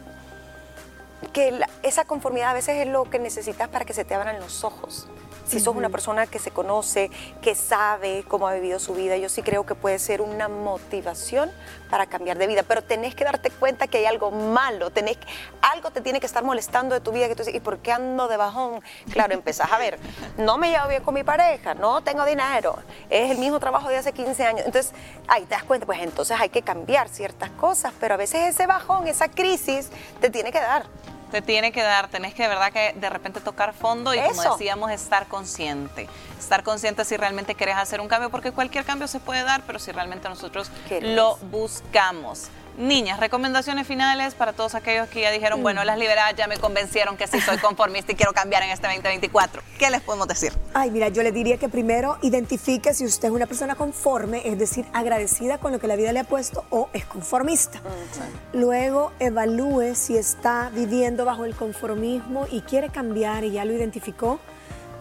que 1.33 1.61
esa 1.85 2.05
conformidad 2.05 2.51
a 2.51 2.55
veces 2.55 2.85
es 2.85 2.89
lo 2.89 3.05
que 3.05 3.21
necesitas 3.21 3.69
para 3.69 3.85
que 3.85 3.95
se 3.95 4.05
te 4.05 4.15
abran 4.15 4.41
los 4.41 4.65
ojos. 4.65 5.07
Si 5.47 5.61
sos 5.61 5.75
una 5.77 5.89
persona 5.89 6.27
que 6.27 6.39
se 6.39 6.51
conoce, 6.51 7.11
que 7.41 7.55
sabe 7.55 8.25
cómo 8.29 8.49
ha 8.49 8.55
vivido 8.55 8.79
su 8.79 8.95
vida, 8.95 9.17
yo 9.17 9.29
sí 9.29 9.43
creo 9.43 9.67
que 9.67 9.75
puede 9.75 9.99
ser 9.99 10.23
una 10.23 10.49
motivación 10.49 11.51
para 11.91 12.07
cambiar 12.07 12.39
de 12.39 12.47
vida. 12.47 12.63
Pero 12.63 12.83
tenés 12.83 13.15
que 13.15 13.25
darte 13.25 13.51
cuenta 13.51 13.87
que 13.87 13.99
hay 13.99 14.05
algo 14.07 14.31
malo, 14.31 14.91
tenés, 14.91 15.19
algo 15.61 15.91
te 15.91 16.01
tiene 16.01 16.21
que 16.21 16.27
estar 16.27 16.45
molestando 16.45 16.95
de 16.95 17.01
tu 17.01 17.13
vida. 17.13 17.29
Que 17.29 17.35
tú 17.35 17.43
dices, 17.43 17.55
¿y 17.55 17.61
por 17.61 17.79
qué 17.79 17.93
ando 17.93 18.29
de 18.29 18.37
bajón? 18.37 18.83
Claro, 19.13 19.35
empezás 19.35 19.71
a 19.73 19.79
ver, 19.79 19.99
no 20.39 20.59
me 20.59 20.71
llevo 20.71 20.89
bien 20.89 21.03
con 21.03 21.15
mi 21.15 21.25
pareja, 21.25 21.75
no 21.75 22.03
tengo 22.03 22.25
dinero, 22.25 22.79
es 23.11 23.31
el 23.31 23.39
mismo 23.39 23.61
trabajo 23.61 23.89
de 23.89 23.97
hace 23.97 24.13
15 24.13 24.45
años. 24.45 24.67
Entonces, 24.67 24.93
ahí 25.29 25.43
te 25.43 25.51
das 25.51 25.65
cuenta, 25.65 25.87
pues 25.87 26.01
entonces 26.01 26.39
hay 26.41 26.49
que 26.49 26.63
cambiar 26.63 27.09
ciertas 27.09 27.51
cosas, 27.51 27.93
pero 28.01 28.15
a 28.15 28.17
veces 28.17 28.55
ese 28.55 28.67
bajón, 28.67 29.07
esa 29.09 29.29
crisis, 29.29 29.91
te 30.21 30.31
tiene 30.31 30.53
que 30.53 30.61
dar 30.61 30.87
te 31.33 31.41
tiene 31.41 31.73
que 31.73 31.83
dar, 31.83 32.09
tenés 32.09 32.35
que 32.35 32.43
de 32.43 32.49
verdad 32.51 32.71
que 32.73 32.93
de 32.95 33.09
repente 33.09 33.41
tocar 33.41 33.73
fondo 33.73 34.15
y 34.15 34.21
como 34.21 34.43
decíamos, 34.43 34.91
estar 34.91 35.27
consciente. 35.27 36.07
Estar 36.39 36.63
consciente 36.63 37.07
si 37.07 37.17
realmente 37.17 37.55
querés 37.55 37.77
hacer 37.77 38.03
un 38.03 38.09
cambio, 38.09 38.29
porque 38.29 38.53
cualquier 38.53 38.85
cambio 38.85 39.09
se 39.09 39.19
puede 39.19 39.43
dar, 39.43 39.63
pero 39.67 39.79
si 39.79 39.93
realmente 39.93 40.29
nosotros 40.29 40.71
lo 41.01 41.37
buscamos. 41.51 42.49
Niñas, 42.79 43.21
recomendaciones 43.21 43.87
finales 43.87 44.35
para 44.35 44.53
todos 44.53 44.75
aquellos 44.75 45.09
que 45.09 45.21
ya 45.21 45.31
dijeron, 45.31 45.61
mm. 45.61 45.63
bueno, 45.63 45.85
las 45.85 45.99
liberadas 45.99 46.35
ya 46.37 46.47
me 46.47 46.57
convencieron 46.57 47.17
que 47.17 47.27
sí 47.27 47.41
soy 47.41 47.59
conformista 47.59 48.13
y 48.13 48.15
quiero 48.15 48.33
cambiar 48.33 48.63
en 48.63 48.71
este 48.71 48.87
2024. 48.87 49.63
¿Qué 49.79 49.91
les 49.91 50.01
podemos 50.01 50.27
decir? 50.27 50.53
Ay, 50.73 50.91
mira, 50.91 51.09
yo 51.09 51.23
le 51.23 51.33
diría 51.33 51.59
que 51.59 51.69
primero 51.69 52.19
identifique 52.23 52.95
si 52.95 53.05
usted 53.05 53.29
es 53.29 53.35
una 53.35 53.47
persona 53.47 53.75
conforme, 53.75 54.43
es 54.47 54.59
decir, 54.59 54.87
agradecida 54.93 55.59
con 55.59 55.73
lo 55.73 55.79
que 55.79 55.87
la 55.87 55.97
vida 55.97 56.13
le 56.13 56.21
ha 56.21 56.25
puesto 56.25 56.65
o 56.71 56.89
es 56.93 57.05
conformista. 57.05 57.81
Mm, 57.81 58.59
Luego 58.59 59.13
evalúe 59.19 59.95
si 59.95 60.17
está 60.17 60.71
viviendo 60.75 61.25
bajo 61.25 61.45
el 61.45 61.55
conformismo 61.55 62.47
y 62.51 62.63
quiere 62.63 62.89
cambiar 62.89 63.45
y 63.45 63.53
ya 63.53 63.65
lo 63.65 63.73
identificó. 63.73 64.41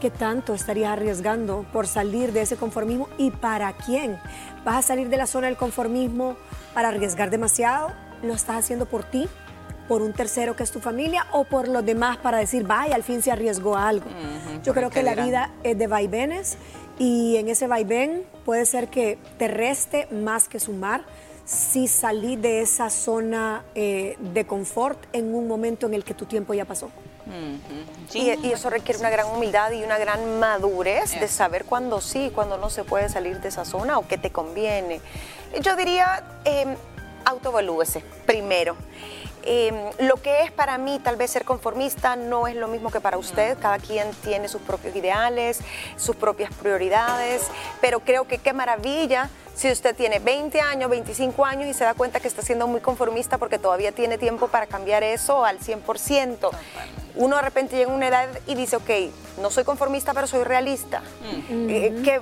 ¿Qué 0.02 0.10
tanto 0.10 0.56
estarías 0.56 0.94
arriesgando 0.94 1.64
por 1.72 1.86
salir 1.86 2.34
de 2.34 2.42
ese 2.42 2.56
conformismo 2.58 3.08
y 3.20 3.30
para 3.30 3.72
quién? 3.74 4.18
¿Vas 4.66 4.78
a 4.78 4.82
salir 4.82 5.10
de 5.10 5.18
la 5.18 5.28
zona 5.28 5.46
del 5.46 5.58
conformismo 5.58 6.38
para 6.74 6.88
arriesgar 6.88 7.30
demasiado? 7.30 7.92
¿Lo 8.24 8.34
estás 8.34 8.58
haciendo 8.58 8.88
por 8.88 9.04
ti? 9.04 9.30
¿Por 9.88 10.02
un 10.02 10.14
tercero 10.14 10.56
que 10.56 10.64
es 10.64 10.72
tu 10.72 10.80
familia? 10.80 11.28
¿O 11.34 11.44
por 11.44 11.68
los 11.68 11.86
demás 11.86 12.18
para 12.18 12.40
decir, 12.40 12.66
vaya, 12.66 12.96
al 12.96 13.04
fin 13.04 13.22
se 13.22 13.32
arriesgó 13.32 13.78
algo? 13.78 14.08
Yo 14.64 14.74
creo 14.74 14.90
que 14.90 15.04
la 15.04 15.14
vida 15.14 15.52
es 15.62 15.78
de 15.78 15.86
vaivenes 15.86 16.58
y 16.98 17.38
en 17.38 17.48
ese 17.48 17.68
vaivén 17.68 18.24
puede 18.44 18.66
ser 18.66 18.88
que 18.88 19.20
te 19.38 19.48
reste 19.48 20.08
más 20.12 20.48
que 20.48 20.60
sumar 20.60 21.04
si 21.52 21.90
salí 21.90 22.38
de 22.38 22.62
esa 22.62 22.90
zona 22.90 23.64
eh, 23.76 24.16
de 24.20 24.48
confort 24.48 24.98
en 25.12 25.36
un 25.36 25.50
momento 25.50 25.86
en 25.86 25.94
el 25.94 26.06
que 26.06 26.14
tu 26.14 26.26
tiempo 26.26 26.54
ya 26.54 26.64
pasó 26.64 26.90
y, 28.14 28.30
eso 28.52 28.70
requiere 28.70 29.00
una 29.00 29.10
gran 29.10 29.28
humildad 29.28 29.72
y 29.72 29.84
una 29.84 29.98
gran 29.98 30.40
madurez 30.40 31.20
de 31.20 31.28
saber 31.28 31.66
cuándo 31.66 32.02
sí, 32.02 32.32
cuándo 32.34 32.58
no 32.58 32.70
se 32.70 32.84
puede 32.84 33.10
salir 33.10 33.40
de 33.40 33.50
esa 33.50 33.64
zona 33.64 34.00
o 34.00 34.08
qué 34.08 34.18
te 34.18 34.32
conviene. 34.32 35.00
Yo 35.62 35.76
diría, 35.76 36.24
eh, 36.44 36.76
autoevalúese 37.24 38.04
primero. 38.26 38.76
Em, 39.44 39.76
lo 40.00 40.18
que 40.18 40.44
es 40.44 40.52
para 40.52 40.78
mí 40.78 41.00
tal 41.04 41.16
vez 41.16 41.32
ser 41.32 41.46
conformista 41.46 42.16
no 42.16 42.48
es 42.48 42.56
lo 42.56 42.68
mismo 42.68 42.92
que 42.92 43.00
para 43.00 43.18
usted, 43.18 43.58
cada 43.60 43.80
quien 43.80 44.10
tiene 44.24 44.48
sus 44.48 44.62
propios 44.62 44.96
ideales, 44.96 45.60
sus 45.98 46.16
propias 46.16 46.54
prioridades, 46.54 47.48
pero 47.80 48.02
creo 48.02 48.28
que 48.28 48.38
qué 48.38 48.54
maravilla 48.54 49.30
si 49.56 49.70
usted 49.70 49.96
tiene 49.96 50.20
20 50.20 50.60
años, 50.62 50.90
25 50.90 51.46
años 51.46 51.68
y 51.68 51.74
se 51.74 51.84
da 51.84 51.94
cuenta 51.94 52.20
que 52.20 52.28
está 52.28 52.42
siendo 52.42 52.68
muy 52.68 52.82
conformista 52.82 53.38
porque 53.38 53.60
todavía 53.60 53.92
tiene 53.92 54.18
tiempo 54.18 54.48
para 54.48 54.66
cambiar 54.66 55.04
eso 55.04 55.46
al 55.46 55.60
100%. 55.60 56.50
Uno 57.16 57.36
de 57.36 57.42
repente 57.42 57.76
llega 57.76 57.92
a 57.92 57.96
una 57.96 58.08
edad 58.08 58.30
y 58.48 58.56
dice, 58.56 58.78
ok, 58.78 58.90
no 59.42 59.52
soy 59.52 59.64
conformista, 59.64 60.14
pero 60.14 60.28
soy 60.28 60.44
realista. 60.44 61.02
Mm. 61.50 61.70
Eh, 61.70 62.22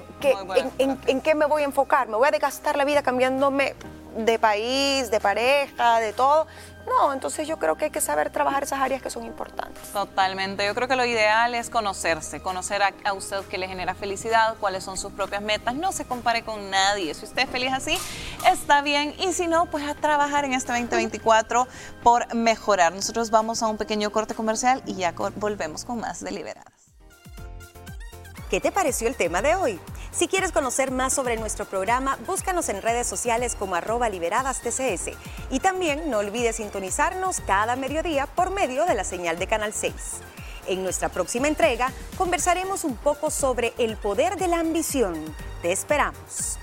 en, 1.08 1.22
qué 1.22 1.36
me 1.36 1.46
voy 1.46 1.62
a 1.62 1.66
enfocar? 1.66 2.08
¿Me 2.08 2.18
voy 2.18 2.28
a 2.28 2.32
desgastar 2.32 2.76
la 2.76 2.86
vida 2.86 3.04
cambiándome 3.04 3.76
de 4.18 4.40
país, 4.40 5.12
de 5.12 5.20
pareja, 5.20 6.00
de 6.00 6.14
todo? 6.14 6.48
No, 6.90 7.14
entonces 7.14 7.48
yo 7.48 7.60
creo 7.60 7.76
que 7.76 7.86
hay 7.86 7.92
que 7.92 8.02
saber 8.02 8.32
trabajar 8.32 8.64
esas 8.64 8.80
áreas 8.80 9.02
que 9.02 9.10
son 9.10 9.26
importantes. 9.26 9.92
Totalmente. 9.92 10.66
Yo 10.66 10.74
creo 10.74 10.88
que 10.88 10.96
lo 10.96 11.06
ideal 11.06 11.54
es 11.54 11.70
conocerse, 11.70 12.42
conocer 12.42 12.82
a, 12.82 13.14
usted 13.14 13.42
qué 13.50 13.58
le 13.58 13.68
genera 13.68 13.94
felicidad, 13.94 14.56
cuáles 14.60 14.84
son 14.84 14.98
sus 14.98 15.12
propias 15.12 15.42
metas. 15.42 15.76
No 15.76 15.92
se 15.92 16.06
compare 16.06 16.44
con 16.44 16.70
nadie. 16.70 17.14
Si 17.14 17.26
usted 17.26 17.44
es 17.44 17.50
feliz 17.50 17.72
así, 17.74 17.98
está 18.50 18.82
bien. 18.82 19.14
Y 19.20 19.34
si 19.34 19.48
no, 19.48 19.68
pues 19.68 19.88
a 19.88 19.94
trabajar 19.94 20.46
en 20.46 20.54
este 20.54 20.72
2024 20.72 21.68
por 22.02 22.34
mejorar. 22.34 22.94
Nosotros 22.94 23.30
vamos 23.30 23.62
a 23.62 23.68
un 23.68 23.78
pequeño 23.78 24.12
corte 24.12 24.34
comercial 24.34 24.82
y 24.86 24.96
ya 24.96 25.14
volvemos 25.36 25.86
con 25.86 26.00
más 26.00 26.24
deliberadas. 26.24 26.74
¿Qué 28.50 28.60
te 28.60 28.72
pareció 28.72 29.08
el 29.08 29.16
tema 29.16 29.44
de 29.44 29.54
hoy? 29.56 29.80
Si 30.20 30.28
quieres 30.28 30.52
conocer 30.52 30.92
más 30.92 31.14
sobre 31.14 31.38
nuestro 31.38 31.64
programa, 31.64 32.20
búscanos 32.28 32.68
en 32.68 32.82
redes 32.82 33.08
sociales 33.08 33.56
como 33.58 33.76
arroba 33.76 34.10
liberadas 34.10 34.60
TCS. 34.60 35.12
Y 35.50 35.62
también 35.62 36.12
no 36.12 36.18
olvides 36.18 36.58
sintonizarnos 36.58 37.40
cada 37.48 37.78
mediodía 37.78 38.26
por 38.28 38.52
medio 38.52 38.86
de 38.86 38.96
la 38.96 39.06
señal 39.06 39.40
de 39.40 39.48
Canal 39.48 39.72
6. 39.72 39.94
En 40.68 40.84
nuestra 40.84 41.08
próxima 41.08 41.48
entrega 41.48 41.94
conversaremos 42.18 42.84
un 42.84 42.98
poco 42.98 43.32
sobre 43.32 43.74
el 43.78 43.96
poder 43.96 44.36
de 44.36 44.50
la 44.50 44.60
ambición. 44.60 45.16
Te 45.62 45.72
esperamos. 45.72 46.60